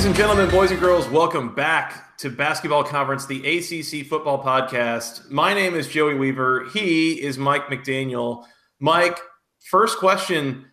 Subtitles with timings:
[0.00, 5.30] Ladies and gentlemen, boys and girls, welcome back to Basketball Conference, the ACC Football Podcast.
[5.30, 6.70] My name is Joey Weaver.
[6.72, 8.46] He is Mike McDaniel.
[8.78, 9.20] Mike,
[9.62, 10.64] first question.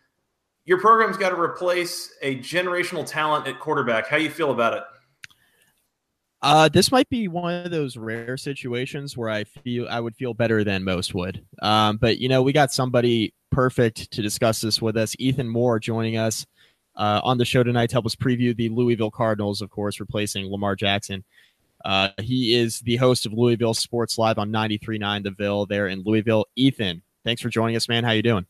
[0.63, 4.07] Your program's got to replace a generational talent at quarterback.
[4.07, 4.83] How you feel about it?
[6.41, 10.35] Uh, this might be one of those rare situations where I feel I would feel
[10.35, 11.43] better than most would.
[11.61, 15.17] Um, but you know, we got somebody perfect to discuss this with us.
[15.19, 16.45] Ethan Moore joining us
[16.97, 20.51] uh, on the show tonight to help us preview the Louisville Cardinals, of course, replacing
[20.51, 21.23] Lamar Jackson.
[21.85, 26.01] Uh, he is the host of Louisville Sports Live on 93.9 The Ville there in
[26.03, 26.45] Louisville.
[26.55, 28.03] Ethan, thanks for joining us, man.
[28.03, 28.45] How you doing?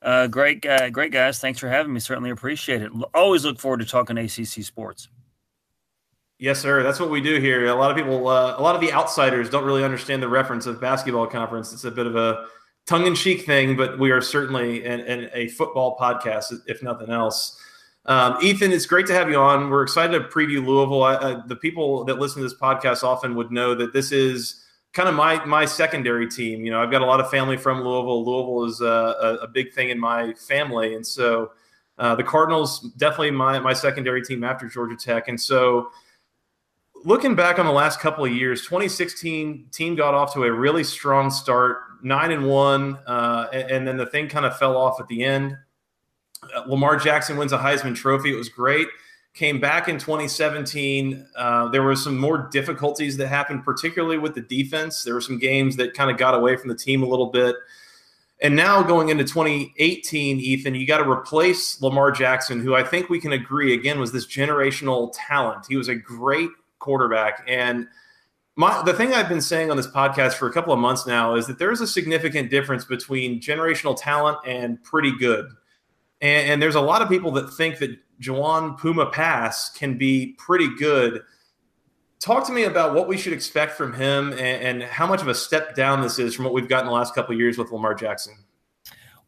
[0.00, 1.40] Uh, great, uh, great guys.
[1.40, 1.98] Thanks for having me.
[1.98, 2.92] Certainly appreciate it.
[3.14, 5.08] Always look forward to talking ACC sports.
[6.38, 6.84] Yes, sir.
[6.84, 7.66] That's what we do here.
[7.66, 10.66] A lot of people, uh, a lot of the outsiders don't really understand the reference
[10.66, 11.72] of basketball conference.
[11.72, 12.46] It's a bit of a
[12.86, 17.60] tongue-in-cheek thing, but we are certainly in, in a football podcast, if nothing else.
[18.08, 19.68] Um, Ethan, it's great to have you on.
[19.68, 21.02] We're excited to preview Louisville.
[21.02, 24.64] I, the people that listen to this podcast often would know that this is
[24.94, 26.64] kind of my my secondary team.
[26.64, 28.24] You know, I've got a lot of family from Louisville.
[28.24, 31.52] Louisville is a, a big thing in my family, and so
[31.98, 35.28] uh, the Cardinals definitely my my secondary team after Georgia Tech.
[35.28, 35.90] And so,
[37.04, 40.82] looking back on the last couple of years, 2016 team got off to a really
[40.82, 44.98] strong start, nine and one, uh, and, and then the thing kind of fell off
[44.98, 45.58] at the end.
[46.42, 48.32] Uh, Lamar Jackson wins a Heisman Trophy.
[48.32, 48.88] It was great.
[49.34, 51.26] Came back in 2017.
[51.36, 55.04] Uh, there were some more difficulties that happened, particularly with the defense.
[55.04, 57.54] There were some games that kind of got away from the team a little bit.
[58.40, 63.08] And now going into 2018, Ethan, you got to replace Lamar Jackson, who I think
[63.08, 65.66] we can agree again was this generational talent.
[65.68, 67.44] He was a great quarterback.
[67.48, 67.88] And
[68.54, 71.34] my, the thing I've been saying on this podcast for a couple of months now
[71.34, 75.50] is that there's a significant difference between generational talent and pretty good.
[76.20, 80.34] And, and there's a lot of people that think that Jawon Puma Pass can be
[80.38, 81.22] pretty good.
[82.20, 85.28] Talk to me about what we should expect from him and, and how much of
[85.28, 87.94] a step down this is from what we've gotten the last couple years with Lamar
[87.94, 88.34] Jackson.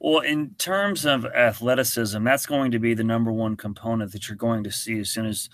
[0.00, 4.36] Well, in terms of athleticism, that's going to be the number one component that you're
[4.36, 5.50] going to see as soon as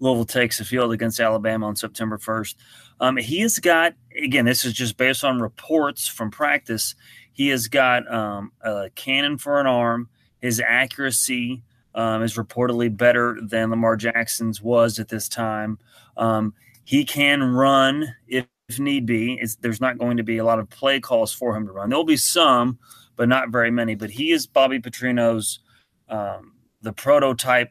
[0.00, 2.54] Louisville takes the field against Alabama on September 1st.
[3.00, 6.94] Um, he has got, again, this is just based on reports from practice,
[7.32, 10.08] he has got um, a cannon for an arm.
[10.40, 11.62] His accuracy
[11.94, 15.78] um, is reportedly better than Lamar Jackson's was at this time.
[16.16, 19.34] Um, he can run if, if need be.
[19.34, 21.90] It's, there's not going to be a lot of play calls for him to run.
[21.90, 22.78] There'll be some,
[23.16, 23.94] but not very many.
[23.94, 25.60] But he is Bobby Petrino's
[26.08, 27.70] um, the prototype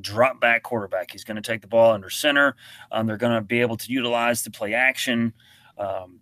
[0.00, 1.10] drop back quarterback.
[1.10, 2.56] He's going to take the ball under center.
[2.90, 5.32] Um, they're going to be able to utilize the play action.
[5.78, 6.20] Um,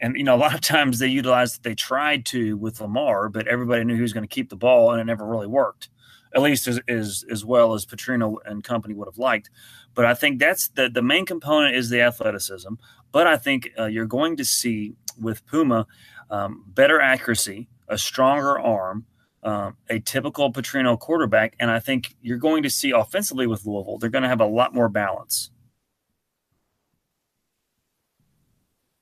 [0.00, 3.46] and you know, a lot of times they utilized they tried to with Lamar, but
[3.46, 5.88] everybody knew he was going to keep the ball, and it never really worked.
[6.34, 9.50] At least as as, as well as Petrino and company would have liked.
[9.94, 12.74] But I think that's the the main component is the athleticism.
[13.10, 15.86] But I think uh, you're going to see with Puma
[16.30, 19.06] um, better accuracy, a stronger arm,
[19.42, 23.98] um, a typical Petrino quarterback, and I think you're going to see offensively with Louisville,
[23.98, 25.50] they're going to have a lot more balance.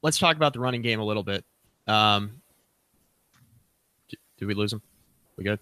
[0.06, 1.44] Let's talk about the running game a little bit.
[1.89, 2.41] Um,
[4.39, 4.81] did, we lose him?
[5.37, 5.59] We good?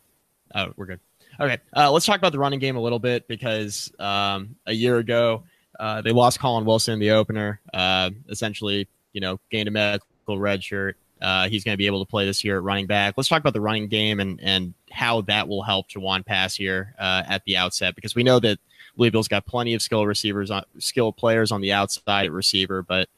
[0.55, 1.01] Oh, we're good.
[1.41, 4.99] Okay, uh, let's talk about the running game a little bit because um, a year
[4.99, 5.45] ago
[5.81, 7.59] uh, they lost Colin Wilson, the opener.
[7.73, 10.99] Uh, essentially, you know, gained a medical red shirt.
[11.23, 13.15] Uh, he's going to be able to play this year at running back.
[13.17, 16.95] Let's talk about the running game and and how that will help Jawon Pass here
[16.99, 18.59] uh, at the outset because we know that
[18.99, 23.09] Louisville's got plenty of skill receivers, on, skill players on the outside at receiver, but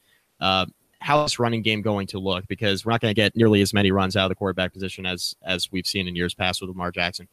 [1.01, 2.47] uh, how is running game going to look?
[2.47, 5.05] Because we're not going to get nearly as many runs out of the quarterback position
[5.05, 7.27] as as we've seen in years past with Lamar Jackson.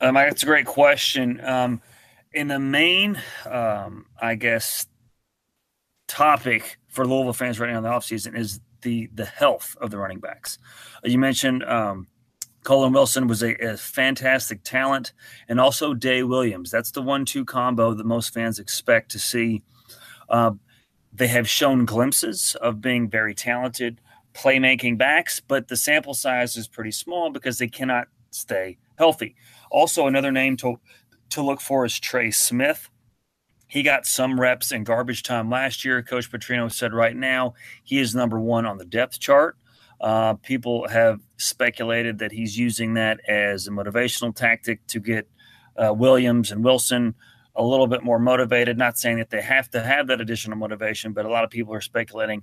[0.00, 1.40] Um, that's a great question.
[1.44, 1.82] Um,
[2.32, 4.86] in the main, um, I guess,
[6.08, 9.98] topic for Louisville fans right now in the offseason is the the health of the
[9.98, 10.58] running backs.
[11.04, 12.06] You mentioned um,
[12.64, 15.12] Colin Wilson was a, a, fantastic talent,
[15.48, 16.70] and also Dae Williams.
[16.70, 19.62] That's the one-two combo that most fans expect to see.
[20.28, 20.52] Uh,
[21.12, 24.00] they have shown glimpses of being very talented
[24.34, 29.34] playmaking backs, but the sample size is pretty small because they cannot stay healthy.
[29.70, 30.78] Also, another name to,
[31.30, 32.88] to look for is Trey Smith.
[33.66, 36.02] He got some reps in garbage time last year.
[36.02, 37.54] Coach Petrino said right now
[37.84, 39.56] he is number one on the depth chart.
[40.00, 45.28] Uh, people have speculated that he's using that as a motivational tactic to get
[45.76, 47.14] uh, Williams and Wilson
[47.56, 48.78] a little bit more motivated.
[48.78, 51.74] Not saying that they have to have that additional motivation, but a lot of people
[51.74, 52.42] are speculating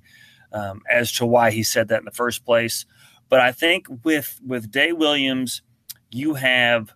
[0.51, 2.86] um, as to why he said that in the first place.
[3.30, 5.62] But I think with with Dae Williams,
[6.12, 6.94] you have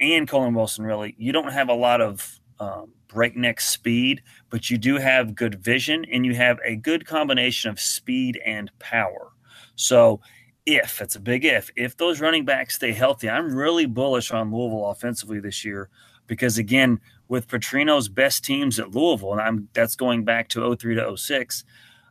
[0.00, 4.78] and Colin Wilson really, you don't have a lot of um, breakneck speed, but you
[4.78, 9.32] do have good vision and you have a good combination of speed and power.
[9.76, 10.20] So,
[10.66, 14.52] if it's a big if, if those running backs stay healthy, I'm really bullish on
[14.52, 15.88] Louisville offensively this year
[16.30, 20.94] because, again, with Petrino's best teams at Louisville, and I'm that's going back to 03
[20.94, 21.64] to 06,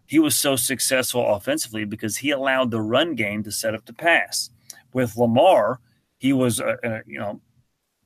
[0.08, 3.94] he was so successful offensively because he allowed the run game to set up the
[3.94, 4.50] pass.
[4.92, 5.80] With Lamar,
[6.18, 7.40] he was, a, a, you know,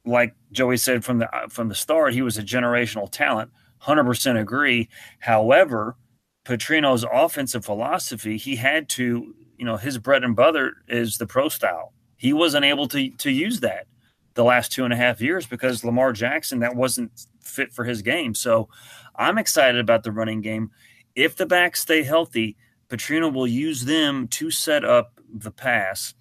[0.06, 3.50] like Joey said from the uh, from the start, he was a generational talent.
[3.80, 4.90] Hundred percent agree.
[5.18, 5.98] However,
[6.46, 11.50] Petrino's offensive philosophy, he had to, you know, his bread and butter is the pro
[11.50, 11.92] style.
[12.18, 13.88] He wasn't able to to use that
[14.36, 18.02] the last two and a half years because Lamar Jackson that wasn't fit for his
[18.02, 18.34] game.
[18.34, 18.70] So
[19.16, 20.72] I'm excited about the running game.
[21.16, 22.58] If the backs stay healthy,
[22.90, 26.14] Petrino will use them to set up the pass.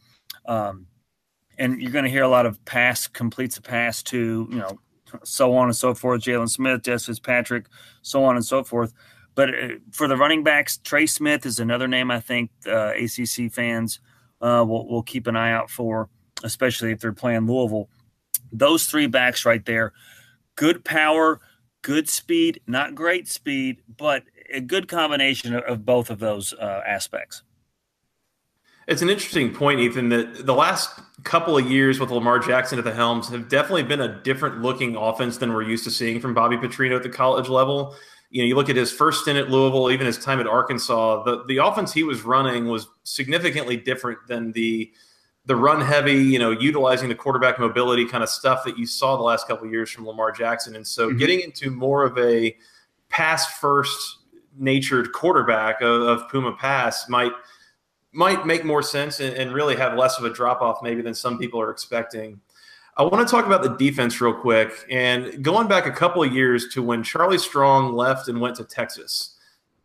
[0.47, 0.87] Um,
[1.59, 4.79] and you're going to hear a lot of pass completes a pass to, you know,
[5.25, 6.23] so on and so forth.
[6.23, 7.67] Jaylen Smith, Dez Fitzpatrick,
[8.03, 8.93] so on and so forth.
[9.35, 13.51] But uh, for the running backs, Trey Smith is another name I think uh, ACC
[13.53, 14.01] fans
[14.41, 16.09] uh, will, will keep an eye out for,
[16.43, 17.89] especially if they're playing Louisville.
[18.53, 19.93] Those three backs right there,
[20.57, 21.41] good power,
[21.83, 27.43] good speed, not great speed, but a good combination of, both of those uh, aspects.
[28.89, 32.85] It's an interesting point, Ethan, that the last couple of years with Lamar Jackson at
[32.85, 36.35] the helms have definitely been a different looking offense than we're used to seeing from
[36.35, 37.95] Bobby Petrino at the college level.
[38.31, 41.23] You know, you look at his first stint at Louisville, even his time at Arkansas,
[41.23, 44.93] the, the offense he was running was significantly different than the
[45.47, 49.17] the run heavy, you know, utilizing the quarterback mobility kind of stuff that you saw
[49.17, 50.77] the last couple of years from Lamar Jackson.
[50.77, 51.19] And so mm-hmm.
[51.19, 52.57] getting into more of a
[53.09, 54.19] pass first
[54.57, 57.33] natured quarterback of, of, Puma Pass might
[58.13, 61.15] might make more sense and, and really have less of a drop off maybe than
[61.15, 62.39] some people are expecting.
[62.95, 66.31] I want to talk about the defense real quick and going back a couple of
[66.31, 69.39] years to when Charlie Strong left and went to Texas.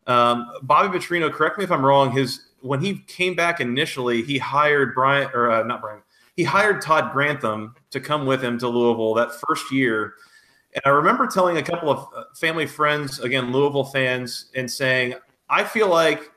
[0.08, 2.12] Um, Bobby Petrino, correct me if I'm wrong.
[2.12, 6.02] His when he came back initially, he hired Brian or uh, not Brian.
[6.36, 10.14] He hired Todd Grantham to come with him to Louisville that first year.
[10.74, 15.16] And I remember telling a couple of uh, family friends, again, Louisville fans, and saying,
[15.50, 16.32] I feel like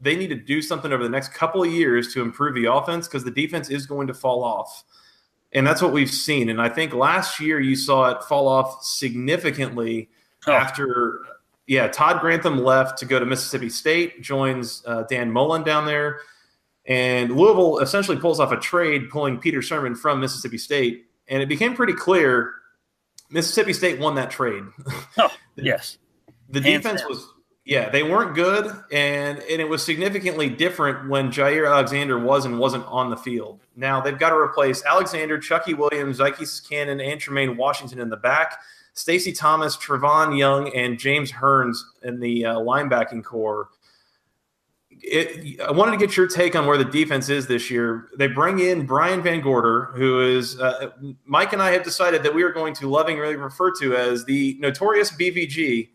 [0.00, 3.06] they need to do something over the next couple of years to improve the offense
[3.06, 4.84] because the defense is going to fall off.
[5.52, 6.48] And that's what we've seen.
[6.48, 10.08] And I think last year you saw it fall off significantly
[10.48, 10.52] oh.
[10.52, 11.20] after
[11.66, 16.20] yeah, Todd Grantham left to go to Mississippi State, joins uh, Dan Mullen down there.
[16.86, 21.06] And Louisville essentially pulls off a trade, pulling Peter Sirmon from Mississippi State.
[21.28, 22.52] And it became pretty clear
[23.30, 24.64] Mississippi State won that trade.
[25.16, 25.98] Oh, yes.
[26.48, 27.10] The Hands defense down.
[27.10, 27.28] was,
[27.64, 28.66] yeah, they weren't good.
[28.92, 33.60] And, and it was significantly different when Jaire Alexander was and wasn't on the field.
[33.76, 38.16] Now they've got to replace Alexander, Chucky Williams, Zykiesis Cannon, and Trumaine Washington in the
[38.16, 38.60] back.
[38.94, 43.68] Stacy Thomas, Trevon Young, and James Hearns in the uh, linebacking core.
[44.90, 48.08] It, I wanted to get your take on where the defense is this year.
[48.16, 50.92] They bring in Brian VanGorder, who is uh,
[51.24, 54.56] Mike and I have decided that we are going to lovingly refer to as the
[54.60, 55.88] notorious BVG,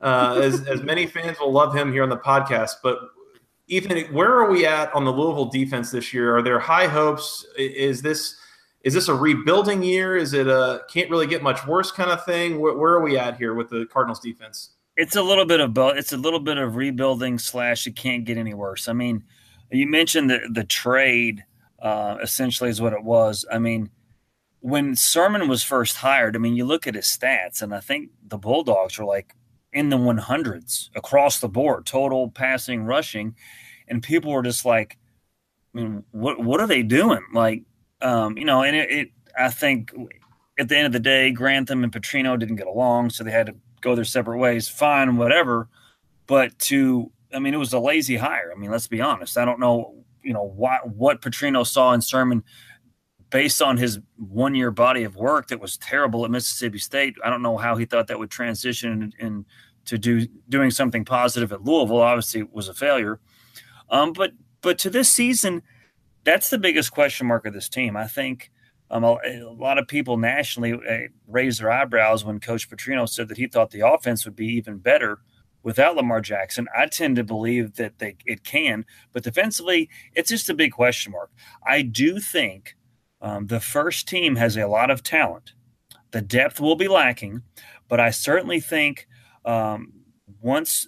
[0.00, 2.72] uh, as, as many fans will love him here on the podcast.
[2.82, 2.98] But
[3.68, 6.36] Ethan, where are we at on the Louisville defense this year?
[6.36, 7.46] Are there high hopes?
[7.56, 8.36] Is this
[8.84, 10.16] is this a rebuilding year?
[10.16, 12.60] Is it a can't really get much worse kind of thing?
[12.60, 14.70] Where, where, are we at here with the Cardinals defense?
[14.96, 15.96] It's a little bit of both.
[15.96, 18.88] It's a little bit of rebuilding slash it can't get any worse.
[18.88, 19.24] I mean,
[19.70, 21.44] you mentioned the the trade
[21.80, 23.44] uh, essentially is what it was.
[23.50, 23.90] I mean,
[24.60, 28.10] when Sirmon was first hired, I mean, you look at his stats, and I think
[28.26, 29.34] the Bulldogs were like
[29.72, 33.34] in the 100s across the board, total passing, rushing,
[33.88, 34.98] and people were just like,
[35.74, 37.24] I mean, what what are they doing?
[37.32, 37.62] Like
[38.02, 39.92] um, you know, and it, it, I think
[40.58, 43.46] at the end of the day, Grantham and Petrino didn't get along, so they had
[43.46, 44.68] to go their separate ways.
[44.68, 45.68] Fine, whatever.
[46.26, 48.52] But to, I mean, it was a lazy hire.
[48.54, 49.38] I mean, let's be honest.
[49.38, 52.42] I don't know, you know, what what Petrino saw in Sirmon
[53.30, 57.16] based on his one year body of work that was terrible at Mississippi State.
[57.24, 59.46] I don't know how he thought that would transition in,
[59.86, 62.02] to do doing something positive at Louisville.
[62.02, 63.18] Obviously, it was a failure.
[63.90, 65.62] Um, but but to this season,
[66.24, 67.96] that's the biggest question mark of this team.
[67.96, 68.50] I think
[68.90, 73.28] um, a, a, lot of people nationally uh, raised their eyebrows when Coach Petrino said
[73.28, 75.20] that he thought the offense would be even better
[75.62, 76.66] without Lamar Jackson.
[76.76, 81.12] I tend to believe that they, it can, but defensively, it's just a big question
[81.12, 81.30] mark.
[81.66, 82.76] I do think
[83.20, 85.54] um, the first team has a lot of talent.
[86.10, 87.42] The depth will be lacking,
[87.88, 89.06] but I certainly think
[89.44, 89.92] um,
[90.42, 90.86] once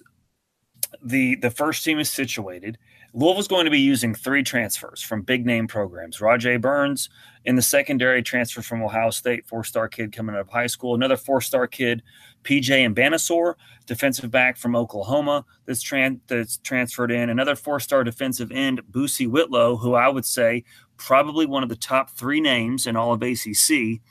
[1.03, 2.77] the the first team is situated
[3.17, 6.17] Louisville's going to be using three transfers from big name programs.
[6.17, 7.09] Rodjay Burns
[7.45, 10.95] In the secondary, transfer from Ohio State, four star kid coming out of high school.
[10.95, 12.03] Another four star kid,
[12.43, 13.55] PJ Mbanasor,
[13.85, 17.29] defensive back from Oklahoma, that's, tran- that's transferred in.
[17.29, 20.65] Another four star defensive end, Boosie Whitlow, who I would say
[20.97, 24.01] probably one of the top three names in all of ACC.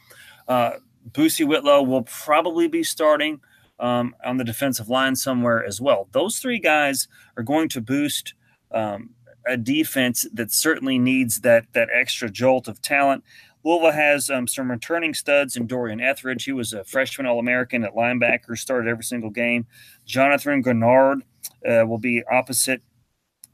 [0.49, 0.78] Uh,
[1.11, 3.40] Boosie Whitlow will probably be starting
[3.78, 6.08] um, on the defensive line somewhere as well.
[6.12, 7.06] Those three guys
[7.37, 8.32] are going to boost
[8.75, 9.11] um,
[9.47, 13.25] a defense that certainly needs that that extra jolt of talent.
[13.64, 16.45] Louisville has um, some returning studs in Dorian Etheridge.
[16.45, 19.66] He was a freshman All American at linebacker, started every single game.
[20.04, 21.23] Jonathan Greenard
[21.66, 22.83] uh, will be opposite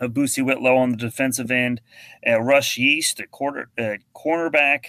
[0.00, 1.80] of Boosie Whitlow on the defensive end.
[2.26, 4.86] Uh, Russ Yeast at quarter, uh, cornerback.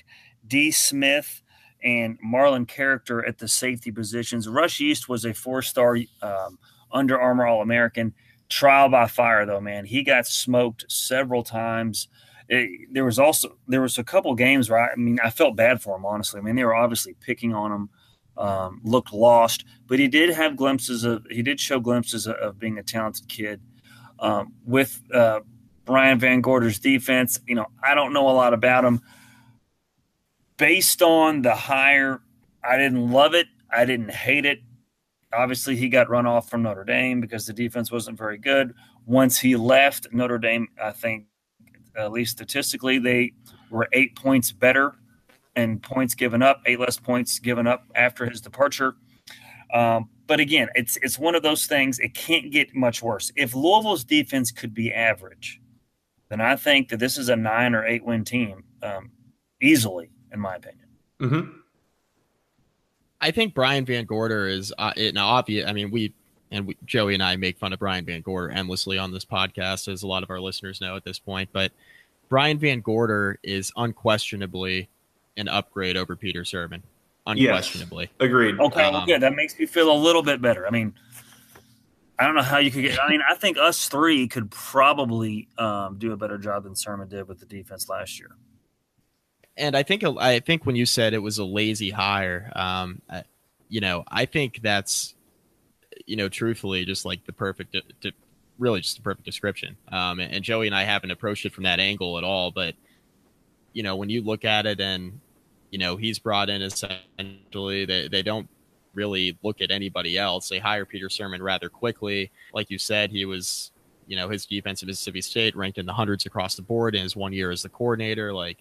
[0.47, 0.71] D.
[0.71, 1.41] Smith
[1.83, 4.47] and Marlon Character at the safety positions.
[4.47, 6.59] Russ Yeast was a four star um,
[6.91, 8.13] Under Armour All American.
[8.51, 9.85] Trial by fire, though, man.
[9.85, 12.07] He got smoked several times.
[12.49, 15.55] It, there was also there was a couple games where I, I, mean I felt
[15.55, 16.39] bad for him honestly.
[16.39, 17.89] I mean they were obviously picking on him,
[18.35, 22.59] um, looked lost, but he did have glimpses of he did show glimpses of, of
[22.59, 23.61] being a talented kid.
[24.19, 25.39] Um, with uh,
[25.85, 29.01] Brian VanGorder's defense, you know I don't know a lot about him
[30.61, 32.21] based on the hire,
[32.63, 33.47] I didn't love it.
[33.71, 34.59] I didn't hate it.
[35.33, 38.73] Obviously, he got run off from Notre Dame because the defense wasn't very good.
[39.05, 41.25] Once he left Notre Dame, I think,
[41.95, 43.33] at least statistically, they
[43.69, 44.95] were eight points better
[45.55, 48.95] and points given up, eight less points given up after his departure.
[49.73, 51.99] Um, but again, it's it's one of those things.
[51.99, 53.31] It can't get much worse.
[53.35, 55.61] If Louisville's defense could be average,
[56.29, 59.11] then I think that this is a nine or eight win team um,
[59.61, 60.87] easily in my opinion.
[61.21, 61.57] Mm-hmm.
[63.21, 65.69] I think Brian VanGorder is uh, it, now obvious.
[65.69, 66.13] I mean, we
[66.51, 70.03] and we, Joey and I make fun of Brian VanGorder endlessly on this podcast, as
[70.03, 71.49] a lot of our listeners know at this point.
[71.53, 71.71] But
[72.29, 74.89] Brian VanGorder is unquestionably
[75.37, 76.81] an upgrade over Peter Sirmon.
[77.27, 78.27] Unquestionably, yes.
[78.27, 78.59] agreed.
[78.59, 79.21] Okay, um, well, good.
[79.21, 80.65] That makes me feel a little bit better.
[80.65, 80.95] I mean,
[82.17, 82.99] I don't know how you could get.
[83.01, 87.07] I mean, I think us three could probably um, do a better job than Sirmon
[87.07, 88.35] did with the defense last year
[89.57, 93.01] and I think I think when you said it was a lazy hire, um,
[93.69, 95.15] you know, I think that's,
[96.05, 97.75] you know, truthfully, just like the perfect,
[98.57, 99.77] really just the perfect description.
[99.91, 102.75] Um, and Joey and I haven't approached it from that angle at all, but
[103.73, 105.19] you know, when you look at it, and
[105.69, 108.47] you know, he's brought in essentially they they don't
[108.93, 110.49] really look at anybody else.
[110.49, 112.31] They hire Peter Sirmon rather quickly.
[112.53, 113.71] Like you said, he was,
[114.07, 117.03] you know, his defense at Mississippi State ranked in the hundreds across the board in
[117.03, 118.33] his one year as the coordinator.
[118.33, 118.57] Like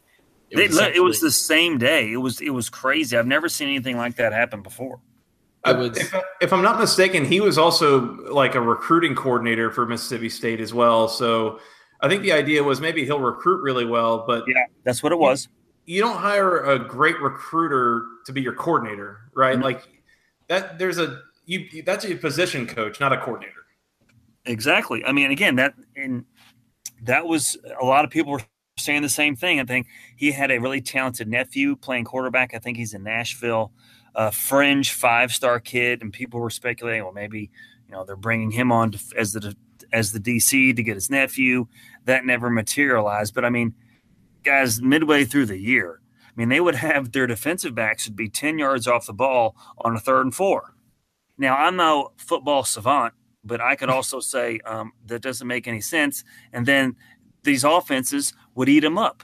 [0.50, 2.12] it was, it was the same day.
[2.12, 3.16] It was it was crazy.
[3.16, 5.00] I've never seen anything like that happen before.
[5.64, 10.30] Was, if, if, I'm not mistaken, he was also like a recruiting coordinator for Mississippi
[10.30, 11.06] State as well.
[11.06, 11.60] So
[12.00, 15.18] I think the idea was maybe he'll recruit really well, but yeah, that's what it
[15.18, 15.48] was.
[15.84, 19.54] You, you don't hire a great recruiter to be your coordinator, right?
[19.54, 19.64] Mm-hmm.
[19.64, 19.82] Like
[20.48, 20.78] that.
[20.78, 21.82] There's a you.
[21.82, 23.66] That's a position coach, not a coordinator.
[24.46, 25.04] Exactly.
[25.04, 26.24] I mean, again, that and
[27.02, 28.42] that was a lot of people were
[28.80, 29.60] saying the same thing.
[29.60, 32.54] I think he had a really talented nephew playing quarterback.
[32.54, 33.72] I think he's in Nashville,
[34.14, 37.50] a fringe five star kid, and people were speculating, well, maybe
[37.86, 39.54] you know they're bringing him on to, as the
[39.92, 41.66] as the DC to get his nephew.
[42.04, 43.34] That never materialized.
[43.34, 43.74] But I mean,
[44.42, 48.28] guys, midway through the year, I mean, they would have their defensive backs would be
[48.28, 50.74] ten yards off the ball on a third and four.
[51.38, 55.80] Now I'm no football savant, but I could also say um, that doesn't make any
[55.80, 56.22] sense.
[56.52, 56.96] And then
[57.42, 59.22] these offenses would eat them up.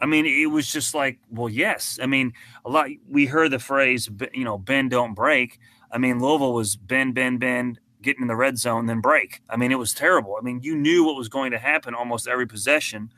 [0.00, 1.98] I mean, it was just like, well, yes.
[2.00, 2.32] I mean,
[2.64, 2.88] a lot.
[3.08, 5.58] We heard the phrase, you know, bend don't break.
[5.90, 9.40] I mean, Louisville was bend, bend, bend, getting in the red zone, then break.
[9.48, 10.36] I mean, it was terrible.
[10.38, 13.12] I mean, you knew what was going to happen almost every possession,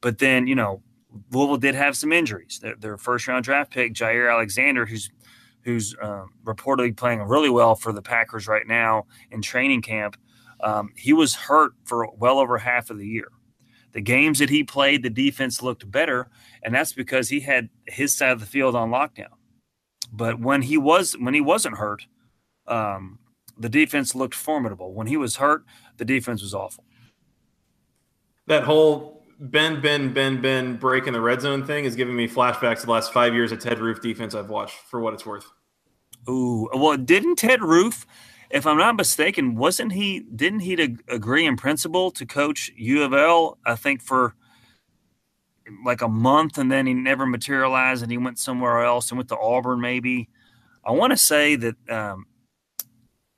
[0.00, 0.82] but then you know,
[1.30, 2.58] Louisville did have some injuries.
[2.60, 5.10] Their, their first round draft pick, Jaire Alexander, who's
[5.62, 10.16] who's um, reportedly playing really well for the Packers right now in training camp.
[10.62, 13.28] Um, he was hurt for well over half of the year.
[13.92, 16.30] The games that he played, the defense looked better,
[16.62, 19.34] and that's because he had his side of the field on lockdown.
[20.12, 22.06] But when he was when he wasn't hurt,
[22.66, 23.18] um,
[23.58, 24.94] the defense looked formidable.
[24.94, 25.64] When he was hurt,
[25.96, 26.84] the defense was awful.
[28.46, 32.28] That whole Ben Ben Ben Ben break in the red zone thing is giving me
[32.28, 34.76] flashbacks to the last five years of Ted Roof defense I've watched.
[34.88, 35.50] For what it's worth.
[36.28, 38.06] Ooh, well, didn't Ted Roof
[38.50, 40.20] if I'm not mistaken, wasn't he?
[40.20, 40.74] Didn't he
[41.08, 43.58] agree in principle to coach U of L?
[43.64, 44.34] I think for
[45.84, 49.28] like a month, and then he never materialized, and he went somewhere else and went
[49.28, 49.80] to Auburn.
[49.80, 50.28] Maybe
[50.84, 52.26] I want to say that um,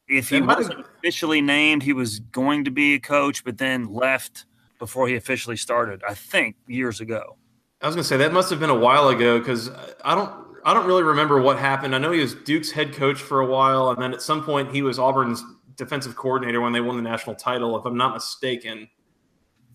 [0.08, 4.46] if he wasn't officially named, he was going to be a coach, but then left
[4.78, 6.02] before he officially started.
[6.08, 7.36] I think years ago.
[7.82, 9.70] I was gonna say that must have been a while ago because
[10.04, 11.94] I don't I don't really remember what happened.
[11.94, 14.72] I know he was Duke's head coach for a while, and then at some point
[14.72, 15.42] he was Auburn's
[15.76, 18.88] defensive coordinator when they won the national title, if I'm not mistaken.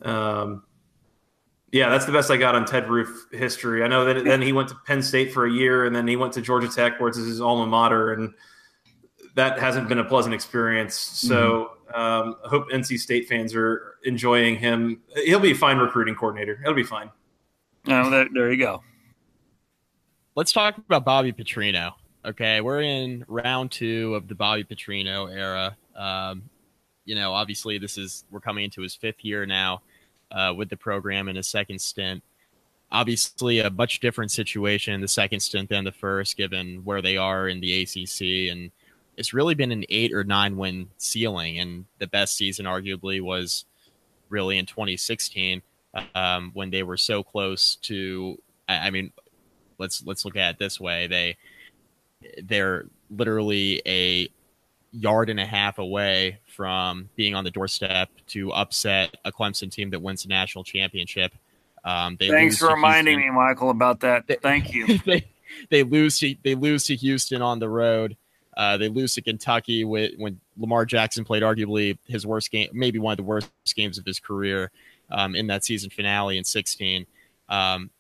[0.02, 0.64] Um,
[1.72, 3.84] yeah, that's the best I got on Ted Roof history.
[3.84, 6.16] I know that then he went to Penn State for a year, and then he
[6.16, 8.34] went to Georgia Tech, where it's his alma mater, and
[9.36, 10.96] that hasn't been a pleasant experience.
[10.96, 12.02] So mm-hmm.
[12.02, 15.02] um, I hope NC State fans are enjoying him.
[15.26, 16.60] He'll be a fine recruiting coordinator.
[16.64, 17.12] It'll be fine.
[17.88, 18.82] Oh, there, there you go.
[20.38, 21.94] Let's talk about Bobby Petrino.
[22.24, 25.76] Okay, we're in round two of the Bobby Petrino era.
[25.96, 26.44] Um,
[27.06, 29.82] you know, obviously, this is we're coming into his fifth year now
[30.30, 32.22] uh, with the program in his second stint.
[32.92, 37.48] Obviously, a much different situation the second stint than the first, given where they are
[37.48, 38.70] in the ACC, and
[39.18, 41.58] it's really been an eight or nine win ceiling.
[41.58, 43.66] And the best season, arguably, was
[44.30, 45.64] really in 2016
[46.14, 48.38] um, when they were so close to.
[48.70, 49.14] I mean,
[49.78, 51.38] let's let's look at it this way: they
[52.44, 54.30] they're literally a
[54.92, 59.90] yard and a half away from being on the doorstep to upset a Clemson team
[59.92, 61.34] that wins the national championship.
[61.84, 63.36] Um, Thanks for reminding Houston.
[63.36, 64.28] me, Michael, about that.
[64.28, 64.98] They, Thank you.
[65.06, 65.26] they,
[65.70, 68.18] they lose to they lose to Houston on the road.
[68.58, 72.98] Uh, they lose to Kentucky with, when Lamar Jackson played arguably his worst game, maybe
[72.98, 74.72] one of the worst games of his career
[75.12, 77.06] um, in that season finale in 16.
[77.50, 77.92] Um,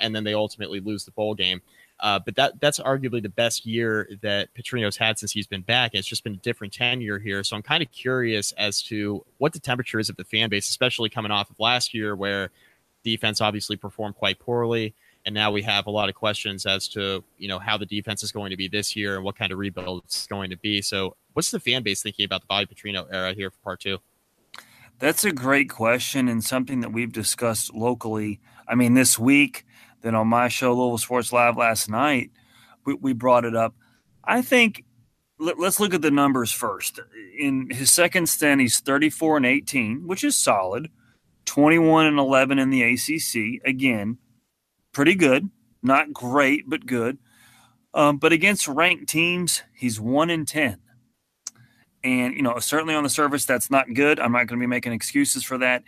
[0.00, 1.60] and then they ultimately lose the bowl game.
[2.00, 5.94] Uh, but that that's arguably the best year that Petrino's had since he's been back.
[5.94, 7.44] It's just been a different tenure here.
[7.44, 10.68] So I'm kind of curious as to what the temperature is of the fan base,
[10.68, 12.50] especially coming off of last year where
[13.04, 14.94] defense obviously performed quite poorly.
[15.24, 18.24] And now we have a lot of questions as to, you know, how the defense
[18.24, 20.82] is going to be this year and what kind of rebuild it's going to be.
[20.82, 23.98] So what's the fan base thinking about the Bobby Petrino era here for part two?
[24.98, 28.40] That's a great question and something that we've discussed locally.
[28.72, 29.66] I mean, this week–
[30.02, 32.30] then on my show, Louisville Sports Live last night,
[32.84, 33.74] we, we brought it up.
[34.24, 34.84] I think
[35.38, 37.00] let, us look at the numbers first.
[37.38, 40.90] In his second stint, he's 34 and 18, which is solid.
[41.46, 43.62] 21 and 11 in the ACC.
[43.64, 44.18] Again,
[44.92, 45.50] pretty good.
[45.82, 47.18] Not great, but good.
[47.94, 50.78] Um, but against ranked teams, he's 1 in 10.
[52.04, 54.18] And, you know, certainly on the surface, that's not good.
[54.18, 55.84] I'm not going to be making excuses for that.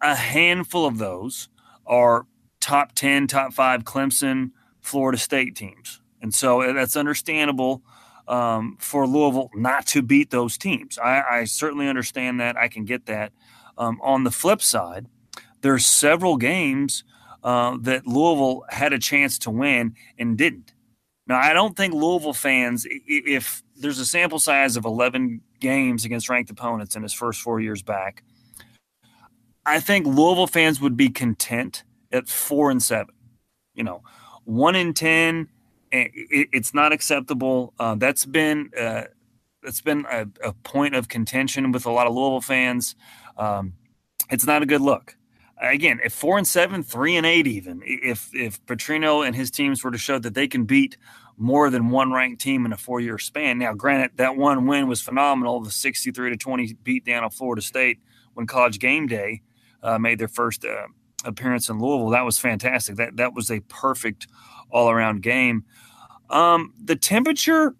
[0.00, 1.48] A handful of those
[1.86, 2.26] are
[2.60, 6.00] top 10, top five Clemson, Florida State teams.
[6.22, 7.82] And so that's understandable
[8.28, 10.98] um, for Louisville not to beat those teams.
[10.98, 12.56] I, I certainly understand that.
[12.56, 13.32] I can get that.
[13.76, 15.06] Um, on the flip side,
[15.60, 17.04] there's several games
[17.42, 20.72] uh, that Louisville had a chance to win and didn't.
[21.26, 26.28] Now, I don't think Louisville fans, if there's a sample size of 11 games against
[26.28, 28.22] ranked opponents in his first four years back,
[29.66, 33.14] I think Louisville fans would be content at four and seven.
[33.74, 34.02] You know,
[34.44, 35.48] one in ten,
[35.92, 37.74] eh, it's not acceptable.
[37.78, 39.04] Uh, that's been uh,
[39.62, 42.94] that's been a, a, point of contention with a lot of Louisville fans.
[43.38, 43.74] Um,
[44.30, 45.16] it's not a good look.
[45.60, 49.82] Again, if four and seven, three and eight, even if if Petrino and his teams
[49.82, 50.98] were to show that they can beat
[51.36, 53.58] more than one ranked team in a four year span.
[53.58, 57.32] Now, granted, that one win was phenomenal, the sixty three to twenty beat down of
[57.32, 57.98] Florida State
[58.34, 59.42] when College Game Day
[59.84, 60.86] uh, made their first uh,
[61.24, 62.08] appearance in Louisville.
[62.10, 62.96] That was fantastic.
[62.96, 64.26] That that was a perfect
[64.70, 65.64] all around game.
[66.30, 67.76] Um, the temperature,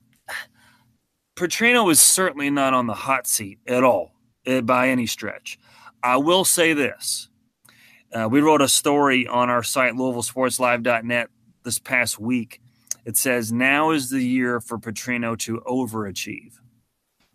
[1.35, 4.13] Petrino is certainly not on the hot seat at all
[4.47, 5.59] uh, by any stretch.
[6.03, 7.29] I will say this.
[8.13, 11.31] Uh, we wrote a story on our site, LouisvilleSportsLive.net,
[11.65, 12.61] this past week.
[13.05, 16.53] It says, Now is the year for Petrino to overachieve.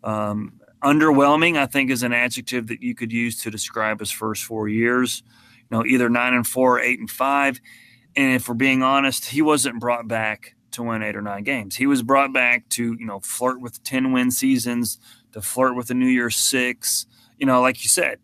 [0.02, 4.44] Um, underwhelming, I think, is an adjective that you could use to describe his first
[4.44, 5.22] four years
[5.70, 7.60] you know, either nine and four, or eight and five.
[8.16, 11.76] And if we're being honest, he wasn't brought back to win eight or nine games.
[11.76, 14.98] He was brought back to, you know, flirt with 10 win seasons,
[15.32, 17.06] to flirt with the New Year's six.
[17.38, 18.18] You know, like you said,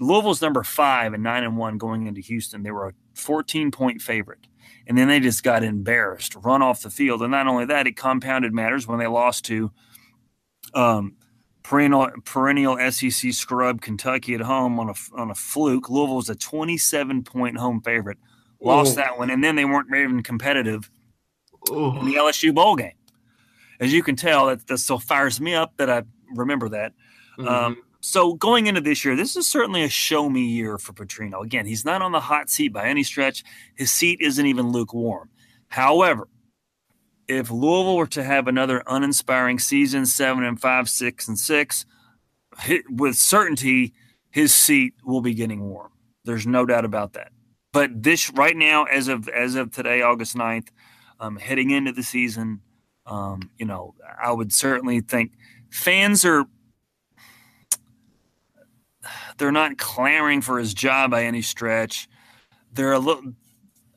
[0.00, 2.62] Louisville's number five and nine and one going into Houston.
[2.62, 4.46] They were a 14 point favorite.
[4.86, 7.20] And then they just got embarrassed, run off the field.
[7.20, 9.70] And not only that, it compounded matters when they lost to
[10.72, 11.16] um,
[11.68, 15.90] perennial perennial SEC scrub Kentucky at home on a on a fluke.
[15.90, 18.16] Louisville was a 27 point home favorite,
[18.60, 18.96] lost Ooh.
[18.96, 20.90] that one, and then they weren't even competitive
[21.70, 21.98] Ooh.
[21.98, 22.92] in the LSU bowl game.
[23.80, 26.02] As you can tell, that, that still fires me up that I
[26.34, 26.94] remember that.
[27.38, 27.48] Mm-hmm.
[27.48, 31.44] Um, so going into this year, this is certainly a show me year for Petrino.
[31.44, 33.44] Again, he's not on the hot seat by any stretch.
[33.74, 35.28] His seat isn't even lukewarm.
[35.68, 36.28] However,
[37.28, 41.84] if Louisville were to have another uninspiring season, seven and five, six and six,
[42.88, 43.92] with certainty,
[44.30, 45.92] his seat will be getting warm.
[46.24, 47.32] There's no doubt about that.
[47.72, 50.68] but this right now, as of as of today, August 9th,
[51.20, 52.60] um, heading into the season,
[53.06, 55.32] um, you know, I would certainly think
[55.70, 56.46] fans are
[59.38, 62.08] they're not clamoring for his job by any stretch.
[62.72, 63.34] They're a little.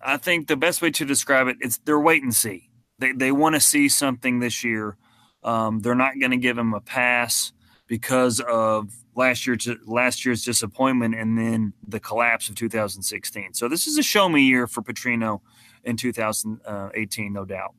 [0.04, 2.71] I think the best way to describe it is they're wait and see.
[3.02, 4.96] They they want to see something this year.
[5.44, 7.52] Um, they're not going to give him a pass
[7.88, 13.56] because of last year's last year's disappointment and then the collapse of 2016.
[13.56, 15.42] So this is a show me year for Petrino
[15.84, 17.74] in 2018, no doubt.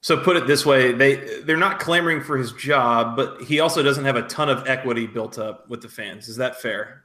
[0.00, 3.82] So put it this way, they they're not clamoring for his job, but he also
[3.82, 6.28] doesn't have a ton of equity built up with the fans.
[6.28, 7.04] Is that fair?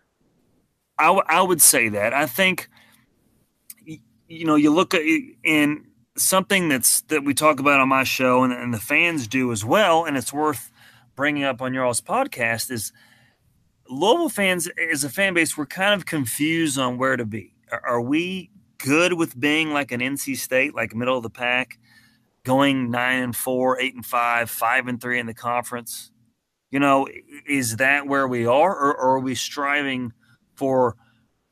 [0.97, 2.13] I, w- I would say that.
[2.13, 2.69] I think
[4.27, 5.01] you know, you look at
[5.43, 5.86] in
[6.17, 9.63] something that's that we talk about on my show and, and the fans do as
[9.63, 10.71] well, and it's worth
[11.15, 12.93] bringing up on your all's podcast is
[13.89, 17.53] Louisville fans as a fan base, we're kind of confused on where to be.
[17.71, 21.79] Are, are we good with being like an NC State, like middle of the pack,
[22.43, 26.11] going nine and four, eight and five, five and three in the conference?
[26.69, 27.07] You know,
[27.47, 30.13] is that where we are, or, or are we striving
[30.55, 30.97] for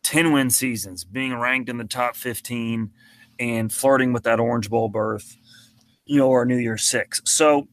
[0.03, 2.91] 10 win seasons, being ranked in the top 15
[3.39, 5.37] and flirting with that Orange Bowl berth,
[6.05, 7.21] you know, or New Year's Six?
[7.25, 7.67] So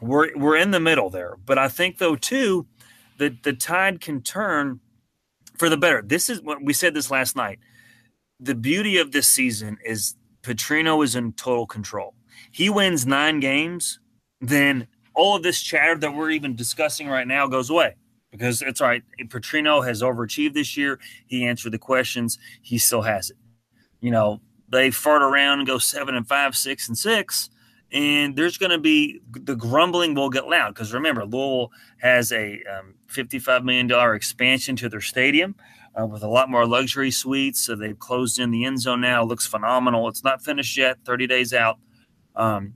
[0.00, 1.36] we're we're in the middle there.
[1.44, 2.66] But I think though too
[3.18, 4.80] that the tide can turn
[5.58, 6.02] for the better.
[6.02, 7.58] This is what we said this last night.
[8.40, 12.14] The beauty of this season is Petrino is in total control.
[12.52, 13.98] He wins nine games,
[14.40, 17.96] then all of this chatter that we're even discussing right now goes away
[18.30, 19.02] because it's all right.
[19.28, 20.98] Petrino has overachieved this year.
[21.26, 22.38] He answered the questions.
[22.60, 23.36] He still has it.
[24.00, 27.50] You know, they fart around and go seven and five, six and six
[27.92, 32.60] and there's going to be the grumbling will get loud because remember Louisville has a
[32.64, 35.54] um, 55 million dollar expansion to their stadium
[35.98, 37.60] uh, with a lot more luxury suites.
[37.60, 39.22] So they've closed in the end zone now.
[39.22, 40.08] It looks phenomenal.
[40.08, 40.98] It's not finished yet.
[41.04, 41.78] 30 days out.
[42.34, 42.74] Um,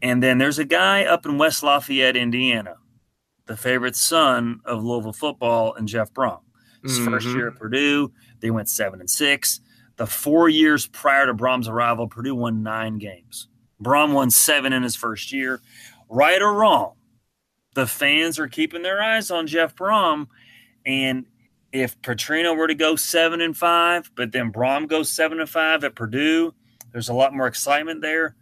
[0.00, 2.76] and then there's a guy up in West Lafayette, Indiana,
[3.46, 6.40] the favorite son of Louisville football, and Jeff Brohm.
[6.82, 7.10] His mm-hmm.
[7.10, 9.60] first year at Purdue, they went seven and six.
[9.96, 13.48] The four years prior to Brohm's arrival, Purdue won nine games.
[13.82, 15.60] Brohm won seven in his first year.
[16.08, 16.94] Right or wrong,
[17.74, 20.28] the fans are keeping their eyes on Jeff Brohm.
[20.84, 21.26] And
[21.72, 25.82] if Petrino were to go seven and five, but then Brohm goes seven and five
[25.84, 26.54] at Purdue,
[26.92, 28.36] there's a lot more excitement there.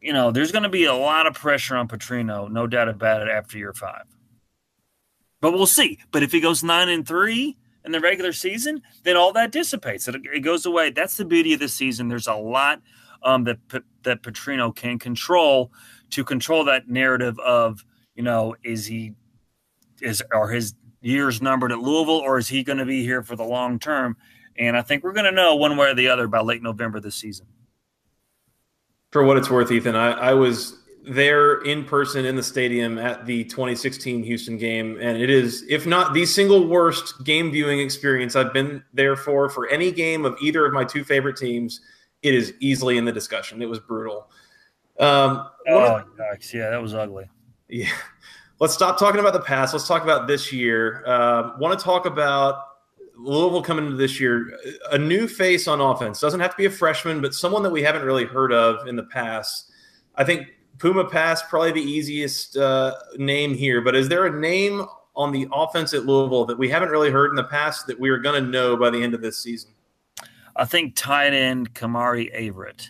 [0.00, 3.22] You know, there's going to be a lot of pressure on Petrino, no doubt about
[3.22, 4.04] it, after year five.
[5.40, 5.98] But we'll see.
[6.10, 10.08] But if he goes nine and three in the regular season, then all that dissipates.
[10.08, 10.90] It, it goes away.
[10.90, 12.08] That's the beauty of the season.
[12.08, 12.82] There's a lot
[13.22, 13.58] um, that
[14.02, 15.72] that Petrino can control
[16.10, 19.14] to control that narrative of you know is he
[20.00, 23.36] is are his years numbered at Louisville or is he going to be here for
[23.36, 24.16] the long term?
[24.56, 27.00] And I think we're going to know one way or the other by late November
[27.00, 27.46] this season.
[29.10, 33.24] For what it's worth, Ethan, I, I was there in person in the stadium at
[33.26, 38.36] the 2016 Houston game, and it is, if not the single worst game viewing experience
[38.36, 41.80] I've been there for for any game of either of my two favorite teams
[42.22, 43.62] it is easily in the discussion.
[43.62, 44.30] It was brutal.
[44.98, 46.02] Um, oh,
[46.52, 47.30] yeah, that was ugly.
[47.68, 47.88] Yeah.
[48.58, 49.72] Let's stop talking about the past.
[49.72, 51.02] Let's talk about this year.
[51.06, 52.66] Uh, Want to talk about
[53.16, 54.58] Louisville coming into this year,
[54.92, 56.20] a new face on offense.
[56.20, 58.96] Doesn't have to be a freshman, but someone that we haven't really heard of in
[58.96, 59.70] the past.
[60.16, 60.48] I think
[60.80, 63.82] Puma Pass probably the easiest uh, name here.
[63.82, 67.28] But is there a name on the offense at Louisville that we haven't really heard
[67.30, 69.70] in the past that we are going to know by the end of this season?
[70.56, 72.88] I think tight end Kemari Averett.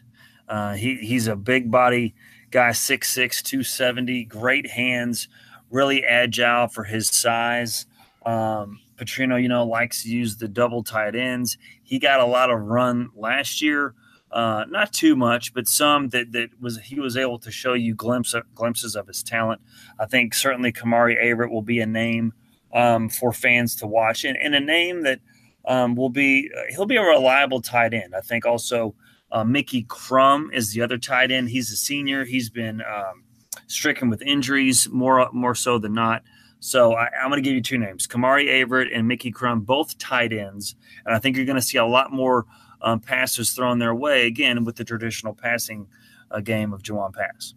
[0.48, 2.14] Uh, he, he's a big body
[2.50, 5.28] guy, 6'6, 270, great hands,
[5.70, 7.86] really agile for his size.
[8.24, 11.58] Um, Petrino, you know, likes to use the double tight ends.
[11.82, 13.94] He got a lot of run last year.
[14.30, 17.94] Uh, not too much, but some that, that was he was able to show you
[17.94, 19.60] glimpse of, glimpses of his talent.
[19.98, 22.32] I think certainly Kemari Averett will be a name
[22.72, 25.18] um, for fans to watch, and, and a name that
[25.66, 28.14] um, will be uh, he'll be a reliable tight end.
[28.14, 28.94] I think also
[29.32, 31.50] uh, Micky Crum is the other tight end.
[31.50, 32.24] He's a senior.
[32.24, 33.24] He's been um,
[33.66, 36.22] stricken with injuries more more so than not.
[36.60, 39.98] So I, am going to give you two names: Kemari Averett and Micky Crum, both
[39.98, 40.76] tight ends.
[41.04, 42.46] And I think you're going to see a lot more
[42.82, 45.86] um, passes thrown their way again with the traditional passing
[46.30, 47.54] uh, game of Jawon Pass.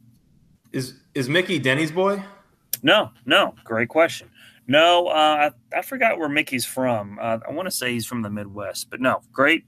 [0.72, 2.24] Is is Micky Denny's boy?
[2.82, 3.56] No, no.
[3.64, 4.30] Great question.
[4.68, 7.20] No, uh, I, I forgot where Micky's from.
[7.22, 9.66] Uh, I want to say he's from the Midwest, but no, great.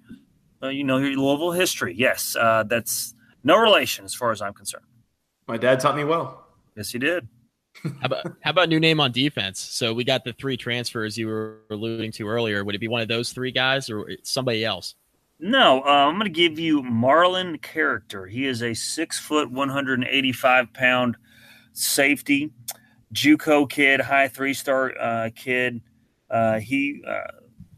[0.64, 1.94] Uh, you know, your Louisville history.
[1.96, 3.14] Yes, uh, that's
[3.44, 4.86] no relation as far as I'm concerned.
[5.48, 6.48] My dad taught me well.
[6.76, 7.28] Yes, he did.
[7.84, 9.60] how about how about new name on defense?
[9.60, 12.64] So we got the three transfers you were alluding to earlier.
[12.64, 14.96] Would it be one of those three guys or somebody else?
[15.40, 18.26] No, uh, I'm going to give you Marlon Character.
[18.26, 21.18] He is a six foot, 185 pound
[21.74, 22.52] safety,
[23.14, 25.82] JUCO kid, high three star uh, kid.
[26.30, 27.32] Uh, he uh,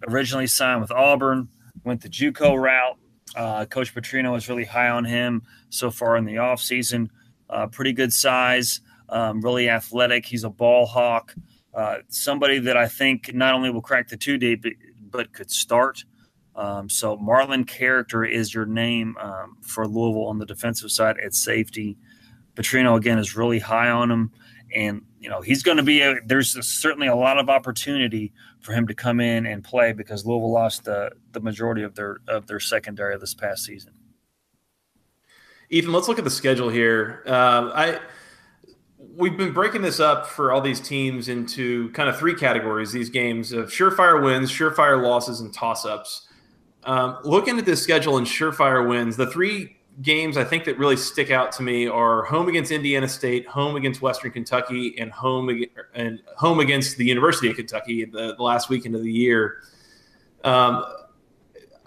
[0.08, 1.50] originally signed with Auburn,
[1.84, 2.98] went the JUCO route.
[3.36, 7.10] Uh, Coach Petrino is really high on him so far in the offseason.
[7.50, 10.28] Uh, pretty good size, um, really athletic.
[10.28, 11.34] He's a ball hawk.
[12.08, 14.64] somebody that I think not only will crack the two deep,
[15.10, 16.04] but could start.
[16.58, 21.36] Um, so Marlon Character is your name um, for Louisville on the defensive side at
[21.36, 21.98] safety.
[22.56, 24.32] Petrino again is really high on him,
[24.76, 26.02] and you know he's going to be.
[26.02, 29.94] A, there's a, certainly a lot of opportunity for him to come in and play
[29.94, 33.94] because Louisville lost the the majority of their of their secondary this past season.
[35.70, 37.24] Ethan, let's look at the schedule here.
[37.28, 38.00] Uh, I
[38.98, 42.92] we've been breaking this up for all these teams into kind of three categories.
[42.92, 46.27] These games of surefire wins, surefire losses, and toss ups.
[46.88, 50.96] Um, looking at this schedule and surefire wins, the three games I think that really
[50.96, 55.50] stick out to me are home against Indiana State, home against Western Kentucky, and home
[55.94, 59.64] and home against the University of Kentucky the, the last weekend of the year.
[60.46, 60.86] Um,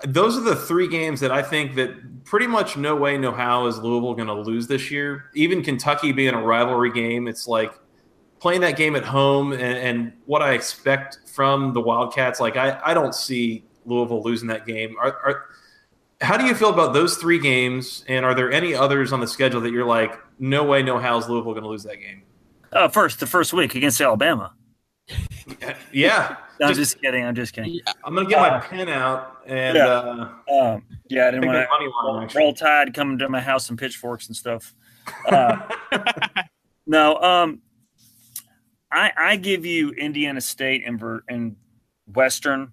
[0.04, 3.66] those are the three games that I think that pretty much no way, no how
[3.68, 5.30] is Louisville going to lose this year.
[5.34, 7.72] Even Kentucky being a rivalry game, it's like
[8.38, 12.38] playing that game at home and, and what I expect from the Wildcats.
[12.38, 14.96] Like I, I don't see Louisville losing that game.
[15.00, 15.44] Are, are,
[16.20, 18.04] how do you feel about those three games?
[18.08, 21.18] And are there any others on the schedule that you're like, no way, no how
[21.18, 22.22] is Louisville going to lose that game?
[22.72, 24.54] Uh, first, the first week against Alabama.
[25.92, 26.36] yeah.
[26.60, 27.24] no, I'm just, just, kidding.
[27.24, 27.80] I'm just kidding.
[28.04, 31.46] I'm going to get uh, my pen out and yeah, uh, um, yeah I didn't
[31.46, 34.74] want to roll, roll tide coming to my house and pitchforks and stuff.
[35.28, 35.56] Uh,
[36.86, 37.62] no, um,
[38.92, 41.56] I, I give you Indiana State and, and
[42.06, 42.70] Western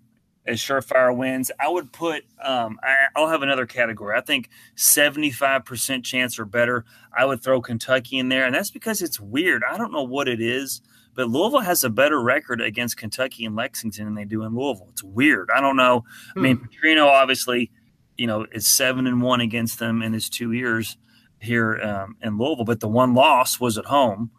[0.48, 1.52] as surefire wins.
[1.60, 4.18] I would put, um, I, will have another category.
[4.18, 6.86] I think 75% chance or better.
[7.16, 8.46] I would throw Kentucky in there.
[8.46, 9.64] And that's because it's weird.
[9.70, 10.82] I don't know what it is,
[11.16, 14.88] but Louisville has a better record against Kentucky and Lexington than they do in Louisville.
[14.92, 15.50] It's weird.
[15.54, 16.06] I don't know.
[16.34, 16.40] Hmm.
[16.40, 16.66] I mean, hmm.
[16.66, 17.72] Petrino obviously,
[18.18, 20.98] you know, is seven and one against them in his two years
[21.40, 24.32] here um, in Louisville, but the one loss was at home.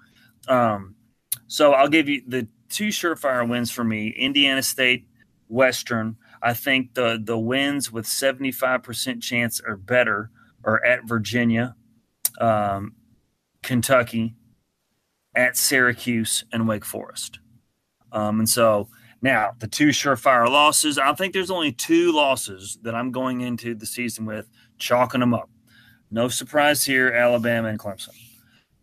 [0.49, 0.97] Um,
[1.47, 5.07] so I'll give you the two surefire wins for me Indiana State
[5.49, 6.17] Western.
[6.43, 10.31] I think the the wins with 75% chance or better
[10.65, 11.75] are at Virginia,
[12.41, 12.95] um,
[13.63, 14.35] Kentucky,
[15.35, 17.41] at Syracuse, and Wake Forest.
[18.13, 18.89] Um, and so
[19.21, 23.75] now the two surefire losses, I think there's only two losses that I'm going into
[23.75, 25.51] the season with, chalking them up.
[26.11, 28.15] No surprise here, Alabama and Clemson.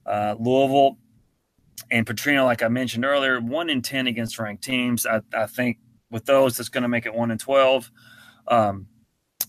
[0.06, 0.98] Uh, Louisville
[1.90, 5.06] and Petrino, like I mentioned earlier, one in 10 against ranked teams.
[5.06, 5.78] I, I think
[6.12, 7.92] with those, that's going to make it one and twelve.
[8.48, 8.88] Um,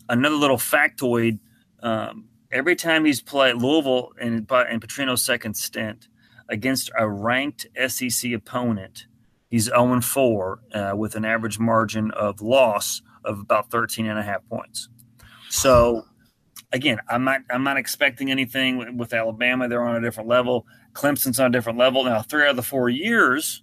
[0.09, 1.39] another little factoid:
[1.83, 6.09] um, every time he's played Louisville in, in Petrino's second stint
[6.49, 9.07] against a ranked SEC opponent,
[9.51, 14.23] he's 0 4 uh, with an average margin of loss of about 13 and a
[14.23, 14.89] half points.
[15.49, 16.05] So
[16.73, 19.69] again, I'm not I'm not expecting anything with Alabama.
[19.69, 20.67] They're on a different level.
[20.93, 22.05] Clemson's on a different level.
[22.05, 23.63] Now, three out of the four years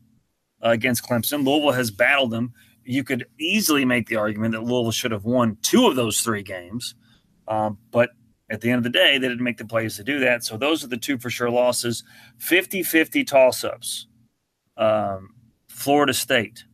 [0.64, 2.54] uh, against Clemson, Louisville has battled them
[2.86, 6.44] you could easily make the argument that Louisville should have won two of those three
[6.44, 6.96] games.
[7.48, 8.12] Um, but
[8.50, 10.44] at the end of the day, they didn't make the plays to do that.
[10.44, 12.04] So those are the two for sure losses
[12.38, 14.08] 50 50 toss ups.
[14.78, 15.36] Um,
[15.68, 16.66] Florida State,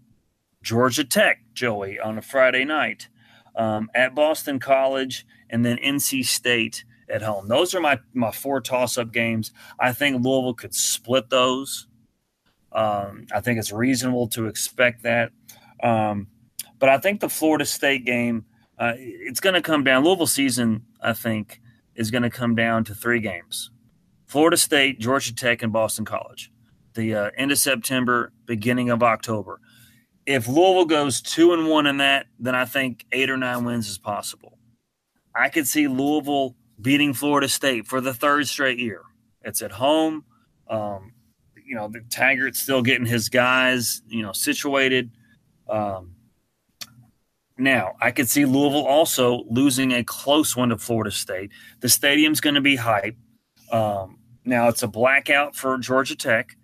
[0.61, 3.07] Georgia Tech, Joey, on a Friday night,
[3.55, 7.47] um, at Boston College, and then NC State at home.
[7.47, 9.51] Those are my, my four toss up games.
[9.79, 11.87] I think Louisville could split those.
[12.71, 15.31] Um, I think it's reasonable to expect that.
[15.81, 16.27] Um,
[16.79, 18.45] but I think the Florida State game,
[18.77, 20.03] uh, it's going to come down.
[20.03, 21.61] Louisville season, I think,
[21.95, 23.71] is going to come down to three games:
[24.25, 26.51] Florida State, Georgia Tech, and Boston College.
[26.93, 29.59] The uh, end of September, beginning of October.
[30.25, 33.89] If Louisville goes two and one in that, then I think eight or nine wins
[33.89, 34.57] is possible.
[35.35, 39.03] I could see Louisville beating Florida State for the third straight year.
[39.43, 40.25] It's at home.
[40.69, 41.13] Um,
[41.65, 45.11] you know, the Taggart's still getting his guys, you know, situated.
[45.69, 46.15] Um,
[47.57, 51.51] now, I could see Louisville also losing a close one to Florida State.
[51.81, 53.17] The stadium's going to be hype.
[53.71, 56.55] Um, now, it's a blackout for Georgia Tech,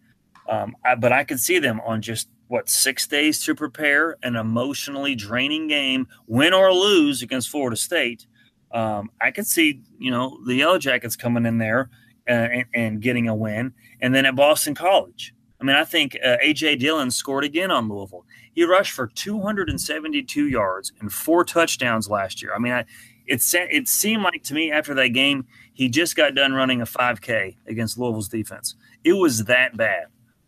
[0.50, 4.36] um, I, but I could see them on just what six days to prepare an
[4.36, 8.26] emotionally draining game, win or lose against Florida State.
[8.72, 11.90] Um, I could see you know the Yellow Jackets coming in there
[12.28, 16.18] uh, and, and, getting a win, and then at Boston College, I mean, I think
[16.24, 16.78] uh, A.J.
[16.78, 18.26] Dillon scored again on Louisville.
[18.56, 22.56] He rushed for 272 yards and four touchdowns last year.
[22.56, 22.86] I mean, I,
[23.28, 26.86] it, it seemed like to me after that game, he just got done running a
[26.86, 28.76] 5K against Louisville's defense.
[29.04, 30.06] It was that bad.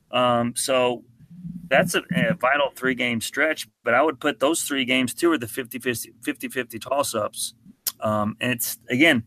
[0.10, 1.04] Um, so
[1.68, 5.32] that's a, a vital three game stretch, but I would put those three games, two
[5.32, 7.54] are the 50 50 toss ups.
[8.00, 9.24] Um, and it's, again,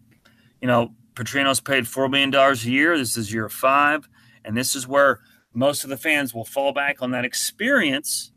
[0.63, 2.97] you know, Petrino's paid $4 million a year.
[2.97, 4.09] This is year five.
[4.45, 5.21] And this is where
[5.53, 8.30] most of the fans will fall back on that experience.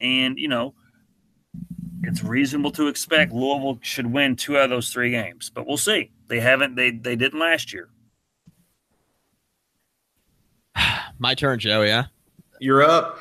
[0.00, 0.74] And, you know,
[2.02, 5.76] it's reasonable to expect Louisville should win two out of those three games, but we'll
[5.76, 6.10] see.
[6.28, 7.88] They haven't, they, they didn't last year.
[11.18, 11.82] My turn, Joe.
[11.82, 12.04] Yeah.
[12.60, 13.18] You're up.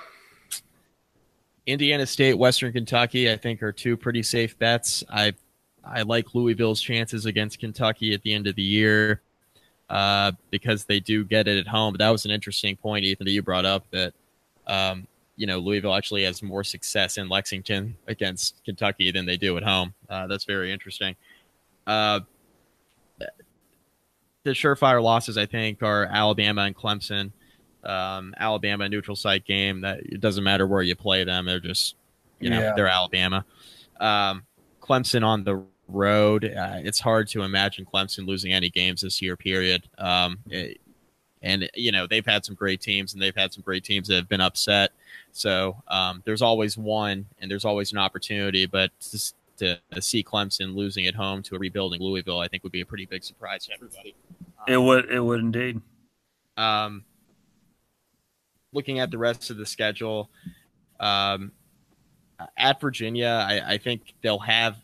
[1.66, 5.04] Indiana State, Western Kentucky, I think are two pretty safe bets.
[5.10, 5.34] I
[5.84, 9.22] I like Louisville's chances against Kentucky at the end of the year
[9.90, 11.94] uh, because they do get it at home.
[11.94, 14.14] But that was an interesting point, Ethan, that you brought up that
[14.66, 19.56] um, you know Louisville actually has more success in Lexington against Kentucky than they do
[19.56, 19.94] at home.
[20.10, 21.16] Uh, that's very interesting.
[21.86, 22.20] Uh,
[24.44, 27.32] the surefire losses, I think, are Alabama and Clemson.
[27.84, 31.96] Um, Alabama neutral site game that it doesn't matter where you play them; they're just
[32.40, 32.74] you know yeah.
[32.76, 33.46] they're Alabama.
[34.00, 34.44] Um,
[34.82, 36.46] Clemson on the road.
[36.46, 39.38] Uh, it's hard to imagine Clemson losing any games this year.
[39.38, 39.88] Period.
[39.98, 40.80] Um, it,
[41.42, 44.16] and you know they've had some great teams, and they've had some great teams that
[44.16, 44.92] have been upset.
[45.38, 48.66] So um, there's always one, and there's always an opportunity.
[48.66, 52.72] But just to see Clemson losing at home to a rebuilding Louisville, I think would
[52.72, 54.16] be a pretty big surprise to everybody.
[54.60, 55.12] Um, it would.
[55.12, 55.82] It would indeed.
[56.58, 57.04] Um,
[58.74, 60.32] looking at the rest of the schedule,
[61.00, 61.52] um,
[62.58, 64.78] at Virginia, I, I think they'll have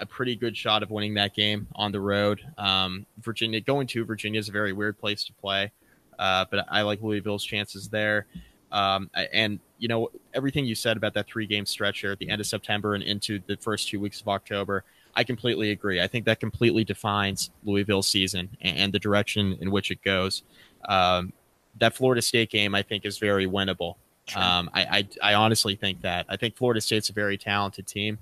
[0.00, 2.40] a pretty good shot of winning that game on the road.
[2.58, 5.72] Um, Virginia going to Virginia is a very weird place to play,
[6.18, 8.26] uh, but I like Louisville's chances there.
[8.72, 12.30] Um, and you know everything you said about that three game stretch here at the
[12.30, 14.82] end of September and into the first two weeks of October,
[15.14, 16.00] I completely agree.
[16.00, 20.42] I think that completely defines Louisville's season and, and the direction in which it goes.
[20.88, 21.34] Um,
[21.80, 23.96] that Florida State game, I think, is very winnable.
[24.34, 26.24] Um, I, I, I honestly think that.
[26.30, 28.16] I think Florida State's a very talented team.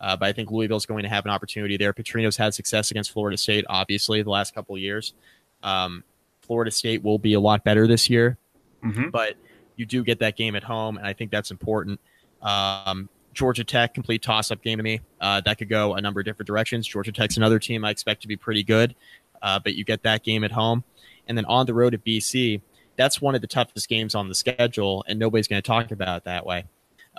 [0.00, 1.92] Uh, but I think Louisville's going to have an opportunity there.
[1.92, 5.12] Petrino's had success against Florida State, obviously, the last couple of years.
[5.62, 6.04] Um,
[6.40, 8.38] Florida State will be a lot better this year,
[8.82, 9.10] mm-hmm.
[9.10, 9.36] but
[9.82, 12.00] you do get that game at home, and I think that's important.
[12.40, 15.00] Um, Georgia Tech, complete toss up game to me.
[15.20, 16.86] Uh, that could go a number of different directions.
[16.86, 18.94] Georgia Tech's another team I expect to be pretty good,
[19.42, 20.84] uh, but you get that game at home.
[21.26, 22.60] And then on the road at BC,
[22.96, 26.18] that's one of the toughest games on the schedule, and nobody's going to talk about
[26.18, 26.66] it that way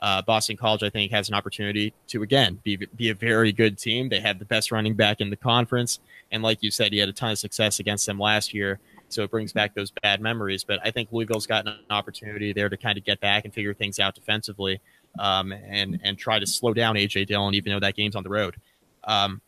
[0.02, 3.78] uh, Boston College, I think, has an opportunity to again be be a very good
[3.78, 4.10] team.
[4.10, 6.00] They have the best running back in the conference,
[6.32, 8.80] and like you said, he had a ton of success against them last year.
[9.14, 10.64] So it brings back those bad memories.
[10.64, 13.74] But I think Louisville's got an opportunity there to kind of get back and figure
[13.74, 14.82] things out defensively,
[15.20, 18.30] um, and and try to slow down AJ Dillon, even though that game's on the
[18.30, 18.56] road.
[19.04, 19.42] Um,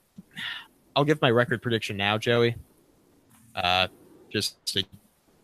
[0.96, 2.56] I'll give my record prediction now, Joey.
[3.56, 3.88] Uh,
[4.30, 4.84] just to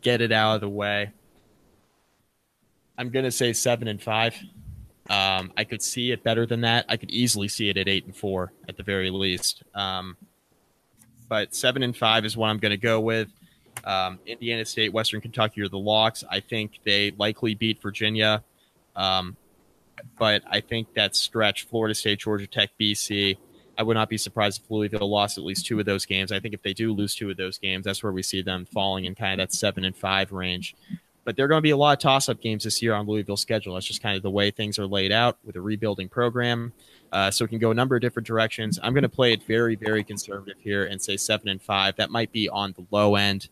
[0.01, 1.11] get it out of the way.
[2.97, 4.35] I'm gonna say seven and five.
[5.09, 6.85] Um, I could see it better than that.
[6.87, 9.63] I could easily see it at eight and four at the very least.
[9.73, 10.15] Um,
[11.27, 13.27] but seven and five is what I'm going to go with.
[13.83, 16.23] Um, Indiana State, Western Kentucky are the locks.
[16.29, 18.43] I think they likely beat Virginia.
[18.95, 19.35] Um,
[20.17, 23.37] but I think that stretch, Florida State, Georgia Tech, BC,
[23.77, 26.31] I would not be surprised if Louisville lost at least two of those games.
[26.31, 28.65] I think if they do lose two of those games, that's where we see them
[28.65, 30.75] falling in kind of that seven and five range.
[31.23, 33.05] But there are going to be a lot of toss up games this year on
[33.05, 33.75] Louisville's schedule.
[33.75, 36.73] That's just kind of the way things are laid out with a rebuilding program.
[37.11, 38.79] Uh, so it can go a number of different directions.
[38.81, 41.95] I'm going to play it very, very conservative here and say seven and five.
[41.97, 43.49] That might be on the low end.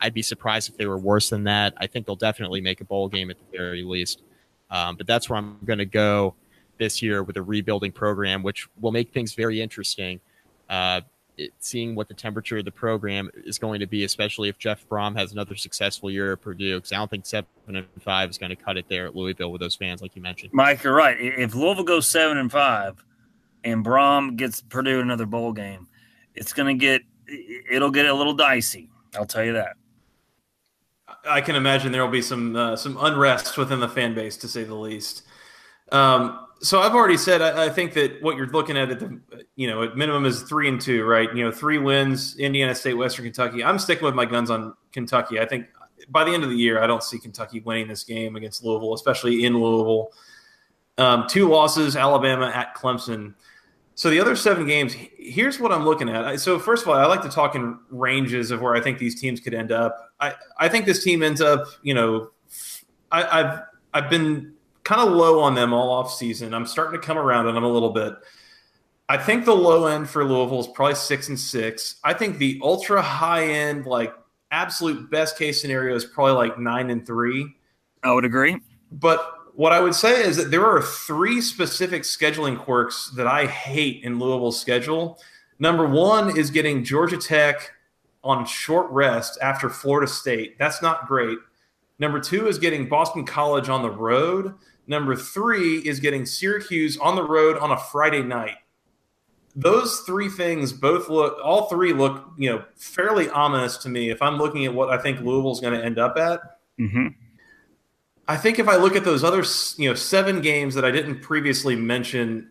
[0.00, 1.74] I'd be surprised if they were worse than that.
[1.76, 4.22] I think they'll definitely make a bowl game at the very least.
[4.70, 6.34] Um, but that's where I'm going to go
[6.78, 10.20] this year with a rebuilding program, which will make things very interesting.
[10.68, 11.02] Uh,
[11.36, 14.86] it, seeing what the temperature of the program is going to be, especially if Jeff
[14.88, 18.38] Brohm has another successful year at Purdue, because I don't think seven and five is
[18.38, 20.52] going to cut it there at Louisville with those fans, like you mentioned.
[20.52, 21.16] Mike, you're right.
[21.18, 23.02] If Louisville goes seven and five,
[23.64, 25.88] and Brohm gets Purdue another bowl game,
[26.34, 27.02] it's going to get
[27.70, 28.90] it'll get a little dicey.
[29.14, 29.76] I'll tell you that.
[31.28, 34.48] I can imagine there will be some uh, some unrest within the fan base, to
[34.48, 35.22] say the least.
[35.90, 39.20] Um, so I've already said I, I, think that what you're looking at at the
[39.56, 41.28] you know at minimum is three and two, right?
[41.34, 43.62] You know, three wins, Indiana State, Western Kentucky.
[43.62, 45.38] I'm sticking with my guns on Kentucky.
[45.38, 45.66] I think
[46.08, 48.94] by the end of the year, I don't see Kentucky winning this game against Louisville,
[48.94, 50.12] especially in Louisville.
[50.98, 53.34] Um, two losses, Alabama at Clemson.
[53.94, 56.40] So the other seven games, here's what I'm looking at.
[56.40, 59.20] So first of all, I like to talk in ranges of where I think these
[59.20, 60.12] teams could end up.
[60.18, 62.30] I, I think this team ends up, you know,
[63.10, 63.60] I, I've
[63.94, 66.54] I've been kind of low on them all off season.
[66.54, 68.14] I'm starting to come around on them a little bit.
[69.08, 71.96] I think the low end for Louisville is probably six and six.
[72.02, 74.14] I think the ultra high end, like
[74.50, 77.54] absolute best case scenario, is probably like nine and three.
[78.02, 78.58] I would agree.
[78.90, 83.46] But what I would say is that there are three specific scheduling quirks that I
[83.46, 85.18] hate in Louisville's schedule.
[85.58, 87.72] Number one is getting Georgia Tech
[88.24, 90.58] on short rest after Florida State.
[90.58, 91.38] That's not great.
[91.98, 94.54] Number two is getting Boston College on the road.
[94.86, 98.56] Number three is getting Syracuse on the road on a Friday night.
[99.54, 104.22] Those three things both look, all three look, you know, fairly ominous to me if
[104.22, 106.40] I'm looking at what I think Louisville's going to end up at.
[106.80, 107.08] Mm-hmm.
[108.28, 109.44] I think if I look at those other,
[109.76, 112.50] you know, seven games that I didn't previously mention,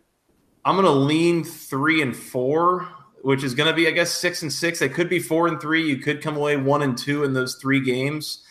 [0.64, 2.88] I'm going to lean three and four,
[3.22, 4.78] which is going to be, I guess, six and six.
[4.78, 5.86] They could be four and three.
[5.86, 8.44] You could come away one and two in those three games.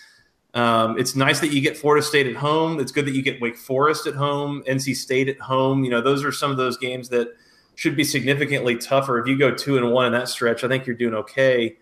[0.54, 2.80] Um, it's nice that you get Florida State at home.
[2.80, 5.84] It's good that you get Wake Forest at home, NC State at home.
[5.84, 7.30] You know, those are some of those games that
[7.76, 9.20] should be significantly tougher.
[9.20, 11.78] If you go two and one in that stretch, I think you're doing okay.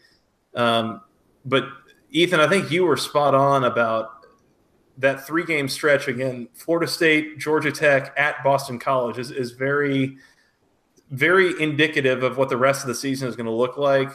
[0.54, 1.02] Um,
[1.46, 1.66] but
[2.12, 4.19] Ethan, I think you were spot on about
[5.00, 6.48] that three game stretch again.
[6.54, 10.18] Florida State, Georgia Tech, at Boston College is, is very,
[11.10, 14.12] very indicative of what the rest of the season is going to look like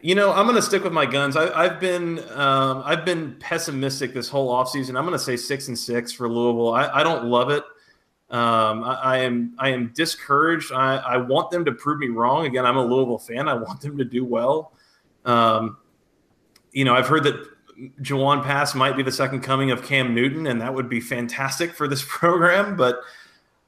[0.00, 1.36] you know, I'm going to stick with my guns.
[1.36, 4.96] I, have been um, I've been pessimistic this whole offseason.
[4.96, 6.72] I'm going to say six and six for Louisville.
[6.72, 7.64] I, I don't love it.
[8.30, 10.72] Um, I, I, am I am discouraged.
[10.72, 12.44] I, I, want them to prove me wrong.
[12.44, 13.48] Again, I'm a Louisville fan.
[13.48, 14.72] I want them to do well.
[15.24, 15.78] Um,
[16.72, 17.42] you know, I've heard that
[18.00, 21.72] Jawon Pass might be the second coming of Cam Newton, and that would be fantastic
[21.72, 22.76] for this program.
[22.76, 23.00] But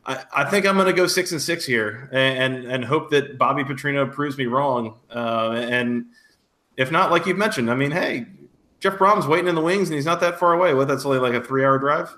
[0.06, 3.38] I, I think I'm going to go six and six here, and, and, hope that
[3.38, 4.98] Bobby Petrino proves me wrong.
[5.14, 6.06] Uh, and
[6.76, 8.26] if not, like you've mentioned, I mean, hey,
[8.80, 10.74] Jeff Brohm's waiting in the wings, and he's not that far away.
[10.74, 10.88] What?
[10.88, 12.14] That's only like a three-hour drive.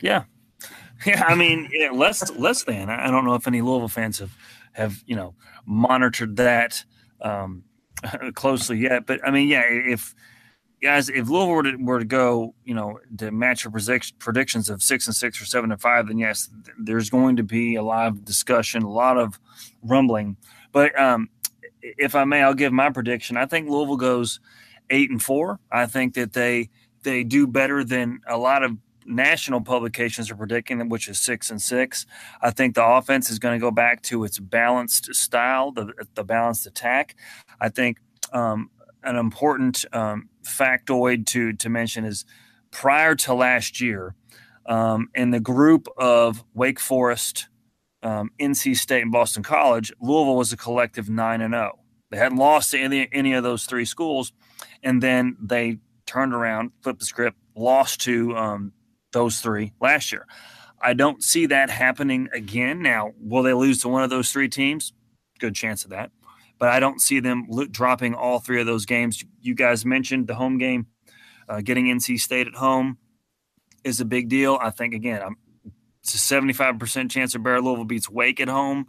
[0.00, 0.24] Yeah,
[1.06, 1.24] yeah.
[1.26, 2.90] I mean, yeah, less less than.
[2.90, 4.36] I don't know if any Louisville fans have
[4.72, 5.34] have you know
[5.64, 6.84] monitored that
[7.22, 7.64] um,
[8.34, 10.14] closely yet, but I mean, yeah, if
[10.82, 13.72] guys, if Louisville were to, were to go, you know, to match your
[14.18, 17.76] predictions of six and six or seven and five, then yes, there's going to be
[17.76, 19.38] a lot of discussion, a lot of
[19.82, 20.36] rumbling.
[20.72, 21.28] But um,
[21.80, 23.36] if I may, I'll give my prediction.
[23.36, 24.40] I think Louisville goes
[24.90, 25.60] eight and four.
[25.70, 26.70] I think that they
[27.02, 31.50] they do better than a lot of national publications are predicting, them, which is six
[31.50, 32.06] and six.
[32.40, 36.24] I think the offense is going to go back to its balanced style, the the
[36.24, 37.16] balanced attack.
[37.60, 37.98] I think
[38.32, 38.70] um,
[39.02, 42.24] an important um, factoid to to mention is
[42.70, 44.14] prior to last year,
[44.66, 47.48] um, in the group of Wake Forest,
[48.02, 51.72] um, NC State, and Boston College, Louisville was a collective nine and zero.
[51.76, 51.78] Oh.
[52.10, 54.32] They hadn't lost to any any of those three schools,
[54.82, 58.72] and then they turned around, flipped the script, lost to um,
[59.12, 60.26] those three last year.
[60.80, 62.82] I don't see that happening again.
[62.82, 64.92] Now, will they lose to one of those three teams?
[65.38, 66.10] Good chance of that
[66.62, 69.24] but I don't see them dropping all three of those games.
[69.40, 70.86] You guys mentioned the home game,
[71.48, 72.98] uh, getting NC State at home
[73.82, 74.60] is a big deal.
[74.62, 75.36] I think again, I'm,
[76.04, 78.86] it's a 75% chance of Bear Louisville beats Wake at home.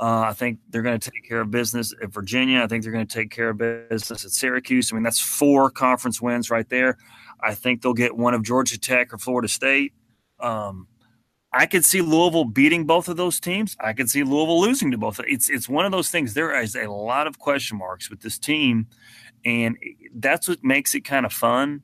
[0.00, 2.60] Uh, I think they're going to take care of business at Virginia.
[2.60, 4.92] I think they're going to take care of business at Syracuse.
[4.92, 6.98] I mean, that's four conference wins right there.
[7.40, 9.94] I think they'll get one of Georgia Tech or Florida State.
[10.40, 10.88] Um,
[11.56, 13.76] I could see Louisville beating both of those teams.
[13.80, 15.18] I could see Louisville losing to both.
[15.26, 16.34] It's it's one of those things.
[16.34, 18.88] There is a lot of question marks with this team,
[19.42, 19.78] and
[20.14, 21.82] that's what makes it kind of fun.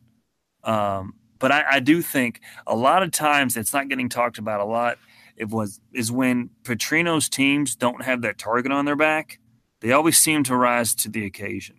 [0.63, 4.61] Um, but I, I, do think a lot of times it's not getting talked about
[4.61, 4.99] a lot.
[5.37, 9.41] It was is when Petrino's teams don't have that target on their back.
[9.81, 11.77] They always seem to rise to the occasion.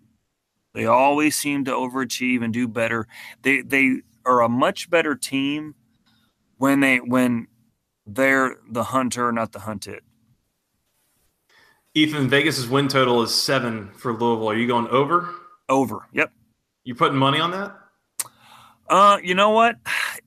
[0.73, 3.07] They always seem to overachieve and do better.
[3.43, 5.75] They they are a much better team
[6.57, 7.47] when they when
[8.05, 10.01] they're the hunter, not the hunted.
[11.95, 14.49] Ethan, Vegas's win total is seven for Louisville.
[14.49, 15.29] Are you going over?
[15.69, 16.07] Over.
[16.11, 16.31] Yep.
[16.83, 17.75] You putting money on that?
[18.89, 19.77] Uh, you know what?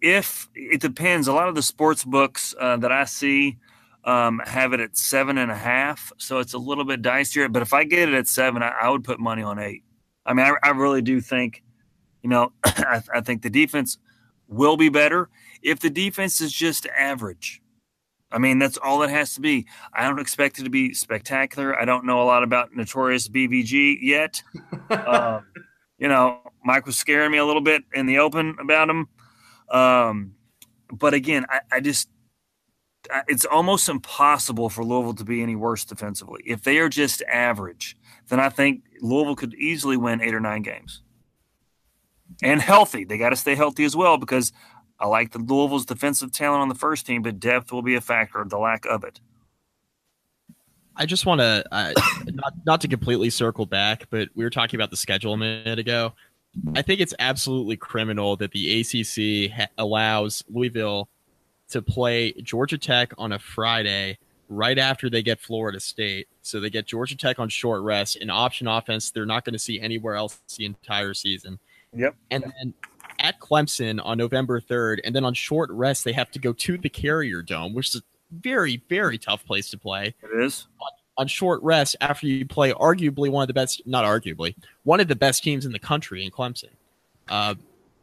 [0.01, 3.59] If it depends, a lot of the sports books uh, that I see
[4.05, 7.53] um, have it at seven and a half, so it's a little bit dicier.
[7.53, 9.83] But if I get it at seven, I, I would put money on eight.
[10.25, 11.63] I mean, I, I really do think,
[12.23, 13.99] you know, I, I think the defense
[14.49, 15.29] will be better.
[15.63, 17.61] If the defense is just average,
[18.33, 19.67] I mean, that's all it has to be.
[19.93, 21.79] I don't expect it to be spectacular.
[21.79, 24.43] I don't know a lot about Notorious BVG yet.
[24.91, 25.47] um,
[25.99, 29.09] you know, Mike was scaring me a little bit in the open about him.
[29.71, 30.35] Um,
[30.93, 32.09] but again, I, I just,
[33.13, 36.43] I, it's almost impossible for Louisville to be any worse defensively.
[36.45, 37.97] If they are just average,
[38.29, 41.03] then I think Louisville could easily win eight or nine games.
[42.43, 43.05] and healthy.
[43.05, 44.53] They got to stay healthy as well because
[44.99, 48.01] I like the Louisville's defensive talent on the first team, but depth will be a
[48.01, 49.21] factor, of the lack of it.
[50.97, 51.93] I just want to uh,
[52.33, 55.79] not not to completely circle back, but we were talking about the schedule a minute
[55.79, 56.15] ago.
[56.75, 61.11] I think it's absolutely criminal that the ACC ha- allows Louisville
[61.69, 64.19] to play Georgia Tech on a Friday
[64.49, 66.29] right after they get Florida State.
[66.41, 69.59] So they get Georgia Tech on short rest, an option offense they're not going to
[69.59, 71.59] see anywhere else the entire season.
[71.95, 72.15] Yep.
[72.31, 72.75] And then
[73.19, 76.79] at Clemson on November 3rd, and then on short rest, they have to go to
[76.79, 80.15] the Carrier Dome, which is a very, very tough place to play.
[80.23, 80.67] It is.
[80.81, 80.89] On,
[81.19, 84.55] on short rest after you play arguably one of the best, not arguably,
[84.85, 86.71] one of the best teams in the country in Clemson.
[87.29, 87.55] Uh,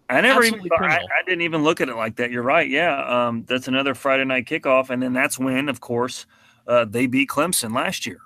[0.09, 2.29] I never even I, I, didn't even look at it like that.
[2.29, 2.69] You're right.
[2.69, 3.27] Yeah.
[3.27, 4.89] Um, that's another Friday night kickoff.
[4.89, 6.25] And then that's when, of course,
[6.67, 8.19] uh, they beat Clemson last year.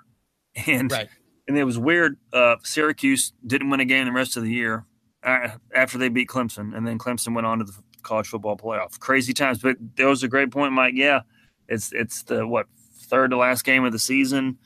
[0.65, 1.07] And right.
[1.47, 2.17] and it was weird.
[2.33, 4.86] Uh, Syracuse didn't win a game the rest of the year
[5.23, 6.75] after they beat Clemson.
[6.75, 8.99] And then Clemson went on to the college football playoff.
[8.99, 9.59] Crazy times.
[9.59, 10.93] But there was a great point, Mike.
[10.95, 11.21] Yeah.
[11.67, 12.67] It's it's the what
[13.07, 14.57] third to last game of the season.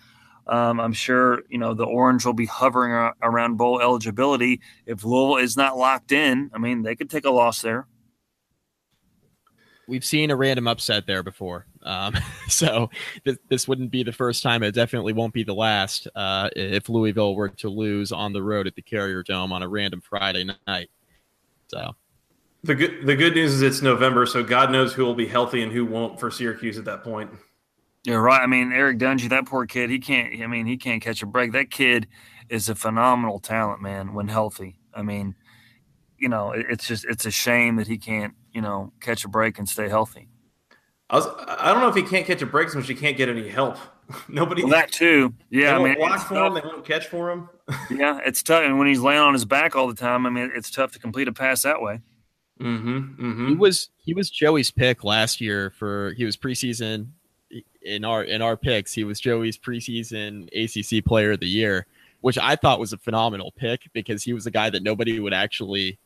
[0.48, 2.92] Um, I'm sure you know the Orange will be hovering
[3.22, 4.62] around bowl eligibility.
[4.86, 7.88] If Louisville is not locked in, I mean they could take a loss there.
[9.92, 12.16] We've seen a random upset there before, um,
[12.48, 12.90] so
[13.26, 14.64] th- this wouldn't be the first time.
[14.64, 18.68] It definitely won't be the last uh, if Louisville were to lose on the road
[18.68, 20.90] at the Carrier Dome on a random Friday night.
[21.68, 21.94] So
[22.64, 25.62] the good the good news is it's November, so God knows who will be healthy
[25.62, 27.30] and who won't for Syracuse at that point.
[28.06, 28.42] You're right.
[28.42, 30.42] I mean, Eric Dungey, that poor kid, he can't.
[30.42, 31.52] I mean, he can't catch a break.
[31.52, 32.08] That kid
[32.48, 34.14] is a phenomenal talent, man.
[34.14, 35.36] When healthy, I mean,
[36.22, 39.60] you know, it's just it's a shame that he can't, you know, catch a break
[39.60, 40.28] and stay healthy.
[41.10, 43.18] I was, I don't know if he can't catch a break so much he can't
[43.18, 43.78] get any help.
[44.30, 44.64] Nobody.
[44.64, 45.34] Well, that too.
[45.50, 46.54] Yeah, I mean, block for him.
[46.54, 47.50] They won't catch for him.
[47.90, 48.64] yeah, it's tough.
[48.64, 51.00] And when he's laying on his back all the time, I mean, it's tough to
[51.00, 52.00] complete a pass that way.
[52.62, 53.48] Mm-hmm, mm-hmm.
[53.50, 57.08] He was he was Joey's pick last year for he was preseason
[57.82, 61.88] in our in our picks, he was Joey's preseason ACC Player of the Year,
[62.22, 65.34] which I thought was a phenomenal pick because he was a guy that nobody would
[65.34, 65.98] actually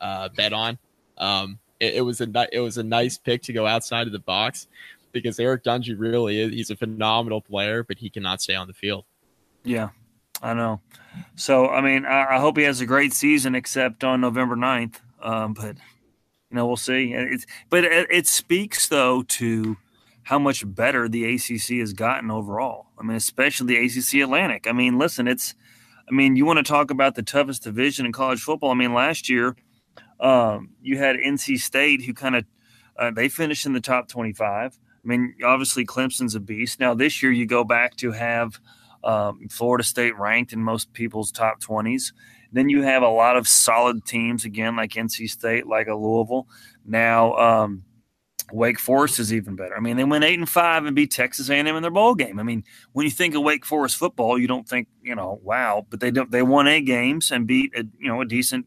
[0.00, 0.78] uh, bet on.
[1.18, 4.18] Um, it, it, was a it was a nice pick to go outside of the
[4.18, 4.66] box
[5.12, 8.74] because Eric Dungey really is he's a phenomenal player, but he cannot stay on the
[8.74, 9.04] field.
[9.64, 9.90] Yeah,
[10.42, 10.80] I know.
[11.36, 14.96] So I mean, I, I hope he has a great season, except on November 9th.
[15.22, 15.76] Um, but
[16.50, 17.12] you know, we'll see.
[17.12, 19.76] It's, but it, it speaks though to
[20.24, 22.86] how much better the ACC has gotten overall.
[22.98, 24.66] I mean, especially the ACC Atlantic.
[24.66, 25.54] I mean, listen, it's,
[26.08, 28.70] I mean, you want to talk about the toughest division in college football.
[28.70, 29.54] I mean, last year
[30.24, 32.44] um, you had NC State who kind of,
[32.98, 34.78] uh, they finished in the top 25.
[34.82, 36.80] I mean, obviously Clemson's a beast.
[36.80, 38.58] Now this year you go back to have
[39.04, 42.12] um, Florida State ranked in most people's top 20s.
[42.52, 46.48] Then you have a lot of solid teams again, like NC State, like a Louisville.
[46.86, 47.84] Now, um,
[48.52, 49.76] Wake Forest is even better.
[49.76, 52.38] I mean, they went eight and five and beat Texas A&M in their bowl game.
[52.38, 52.62] I mean,
[52.92, 56.10] when you think of Wake Forest football, you don't think you know, wow, but they
[56.10, 56.30] don't.
[56.30, 58.66] They won eight games and beat a you know a decent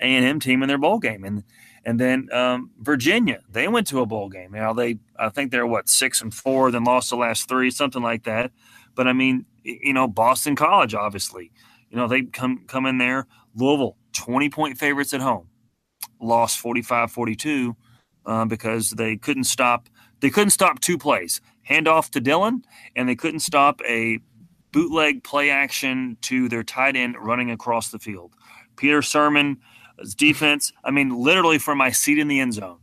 [0.00, 1.44] A&M team in their bowl game, and
[1.84, 4.50] and then um, Virginia, they went to a bowl game.
[4.50, 8.02] Now they, I think they're what six and four, then lost the last three, something
[8.02, 8.50] like that.
[8.96, 11.52] But I mean, you know, Boston College, obviously,
[11.88, 13.26] you know, they come come in there.
[13.54, 15.48] Louisville, twenty point favorites at home,
[16.20, 17.76] lost 45-42
[18.26, 19.88] uh, because they couldn't stop.
[20.20, 22.64] They couldn't stop two plays: handoff to Dillon,
[22.96, 24.18] and they couldn't stop a
[24.72, 28.34] bootleg play action to their tight end running across the field.
[28.76, 29.00] Peter
[30.16, 30.72] Defense.
[30.84, 32.78] I mean, literally from my seat in the end zone,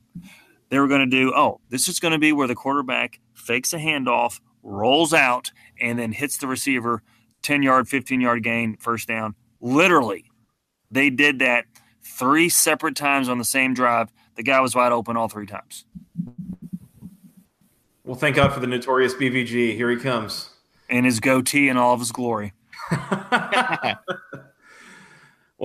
[0.70, 1.34] they were going to do.
[1.36, 6.00] Oh, this is going to be where the quarterback fakes a handoff, rolls out, and
[6.00, 7.04] then hits the receiver.
[7.44, 9.36] 10 yard, 15 yard gain, first down.
[9.60, 10.32] Literally,
[10.90, 11.66] they did that
[12.02, 15.86] three separate times on the same drive the guy was wide open all three times.
[18.04, 19.76] Well, thank God for the notorious BVG.
[19.76, 20.50] Here he comes.
[20.90, 22.54] And his goatee in all of his glory.
[22.92, 24.00] well,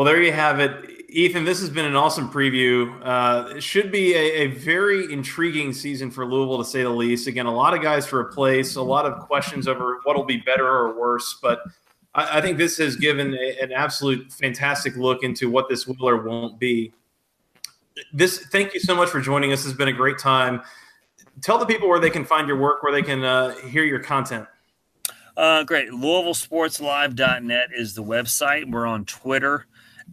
[0.04, 0.97] there you have it.
[1.10, 3.00] Ethan, this has been an awesome preview.
[3.02, 7.26] Uh, it should be a, a, very intriguing season for Louisville, to say the least.
[7.26, 10.36] Again, a lot of guys to replace, a lot of questions over what will be
[10.36, 11.38] better or worse.
[11.40, 11.62] But
[12.14, 16.06] I, I think this has given a, an absolute fantastic look into what this will
[16.06, 16.92] or won't be
[18.12, 19.64] this thank you so much for joining us.
[19.64, 20.62] Has been a great time.
[21.42, 24.00] Tell the people where they can find your work, where they can uh, hear your
[24.00, 24.46] content.
[25.36, 25.90] Uh, great.
[25.90, 28.70] LouisvilleSportsLive.net is the website.
[28.70, 29.66] We're on Twitter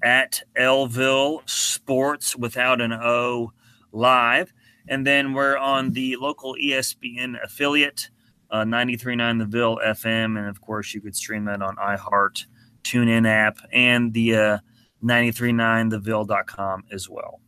[0.04, 3.52] at Elville Sports without an O
[3.92, 4.54] live.
[4.88, 8.10] And then we're on the local ESPN affiliate,
[8.52, 10.38] uh, 93.9 The Ville FM.
[10.38, 12.46] And of course, you could stream that on iHeart,
[12.84, 14.58] TuneIn app, and the uh,
[15.04, 17.42] 939theville.com as well.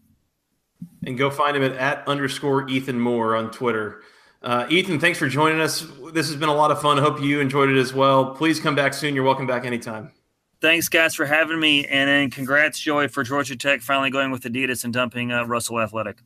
[1.05, 4.01] And go find him at, at underscore Ethan Moore on Twitter.
[4.41, 5.85] Uh, Ethan, thanks for joining us.
[6.13, 6.97] This has been a lot of fun.
[6.97, 8.35] Hope you enjoyed it as well.
[8.35, 9.15] Please come back soon.
[9.15, 10.11] You're welcome back anytime.
[10.59, 11.85] Thanks, guys, for having me.
[11.85, 15.79] And then congrats, Joey, for Georgia Tech finally going with Adidas and dumping uh, Russell
[15.79, 16.17] Athletic.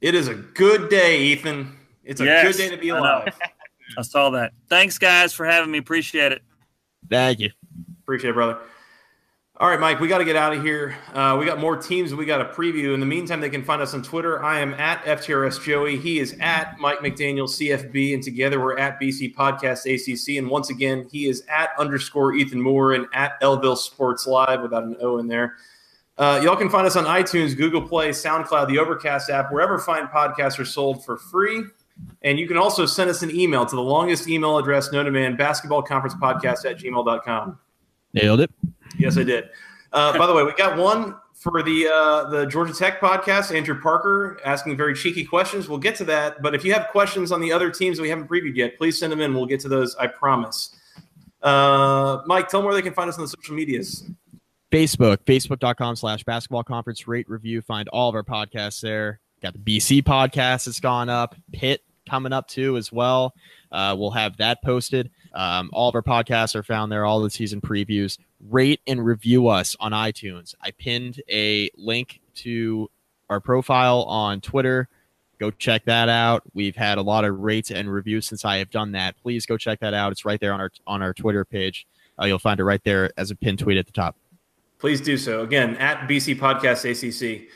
[0.00, 1.76] It is a good day, Ethan.
[2.04, 3.38] It's a Yes, good day to be I alive.
[3.98, 4.52] I saw that.
[4.68, 5.78] Thanks, guys, for having me.
[5.78, 6.42] Appreciate it.
[7.08, 7.50] Thank you.
[8.02, 8.58] Appreciate it, brother.
[9.58, 10.94] All right, Mike, we got to get out of here.
[11.14, 12.92] Uh, we got more teams we got to preview.
[12.92, 14.44] In the meantime, they can find us on Twitter.
[14.44, 15.96] I am at FTRS Joey.
[15.96, 20.36] He is at Mike McDaniel CFB, and together we're at BC Podcast ACC.
[20.36, 24.82] And once again, he is at underscore Ethan Moore and at Elville Sports Live without
[24.82, 25.54] an O in there.
[26.18, 30.06] Uh, y'all can find us on iTunes, Google Play, SoundCloud, the Overcast app, wherever fine
[30.08, 31.64] podcasts are sold for free.
[32.20, 35.10] And you can also send us an email to the longest email address known to
[35.10, 37.58] man, basketballconferencepodcast at gmail.com.
[38.12, 38.50] Nailed it.
[38.98, 39.50] Yes, I did.
[39.92, 43.54] Uh, by the way, we got one for the uh, the Georgia Tech podcast.
[43.54, 45.68] Andrew Parker asking very cheeky questions.
[45.68, 46.42] We'll get to that.
[46.42, 48.98] But if you have questions on the other teams that we haven't previewed yet, please
[48.98, 49.34] send them in.
[49.34, 49.94] We'll get to those.
[49.96, 50.74] I promise.
[51.42, 54.04] Uh, Mike, tell them where they can find us on the social medias.
[54.72, 59.20] Facebook, facebook.com slash basketball conference, rate, review, find all of our podcasts there.
[59.40, 63.34] Got the BC podcast that's gone up, Pitt coming up too as well.
[63.70, 65.10] Uh, we'll have that posted.
[65.34, 68.18] Um, all of our podcasts are found there, all the season previews.
[68.40, 70.54] Rate and review us on iTunes.
[70.60, 72.90] I pinned a link to
[73.30, 74.88] our profile on Twitter.
[75.38, 76.42] Go check that out.
[76.54, 79.16] We've had a lot of rates and reviews since I have done that.
[79.22, 80.12] Please go check that out.
[80.12, 81.86] It's right there on our on our Twitter page.
[82.20, 84.16] Uh, you'll find it right there as a pinned tweet at the top.
[84.78, 85.42] Please do so.
[85.42, 87.48] Again, at BC Podcast ACC.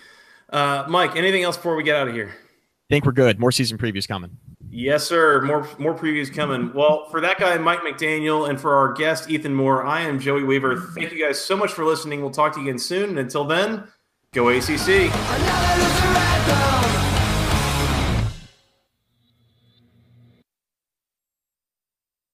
[0.50, 2.28] Uh, Mike, anything else before we get out of here?
[2.28, 3.38] I think we're good.
[3.38, 4.36] More season previews coming.
[4.68, 5.40] Yes, sir.
[5.40, 6.72] More more previews coming.
[6.72, 10.44] Well, for that guy, Mike McDaniel, and for our guest, Ethan Moore, I am Joey
[10.44, 10.76] Weaver.
[10.94, 12.20] Thank you guys so much for listening.
[12.20, 13.10] We'll talk to you again soon.
[13.10, 13.84] And until then,
[14.32, 15.10] go ACC.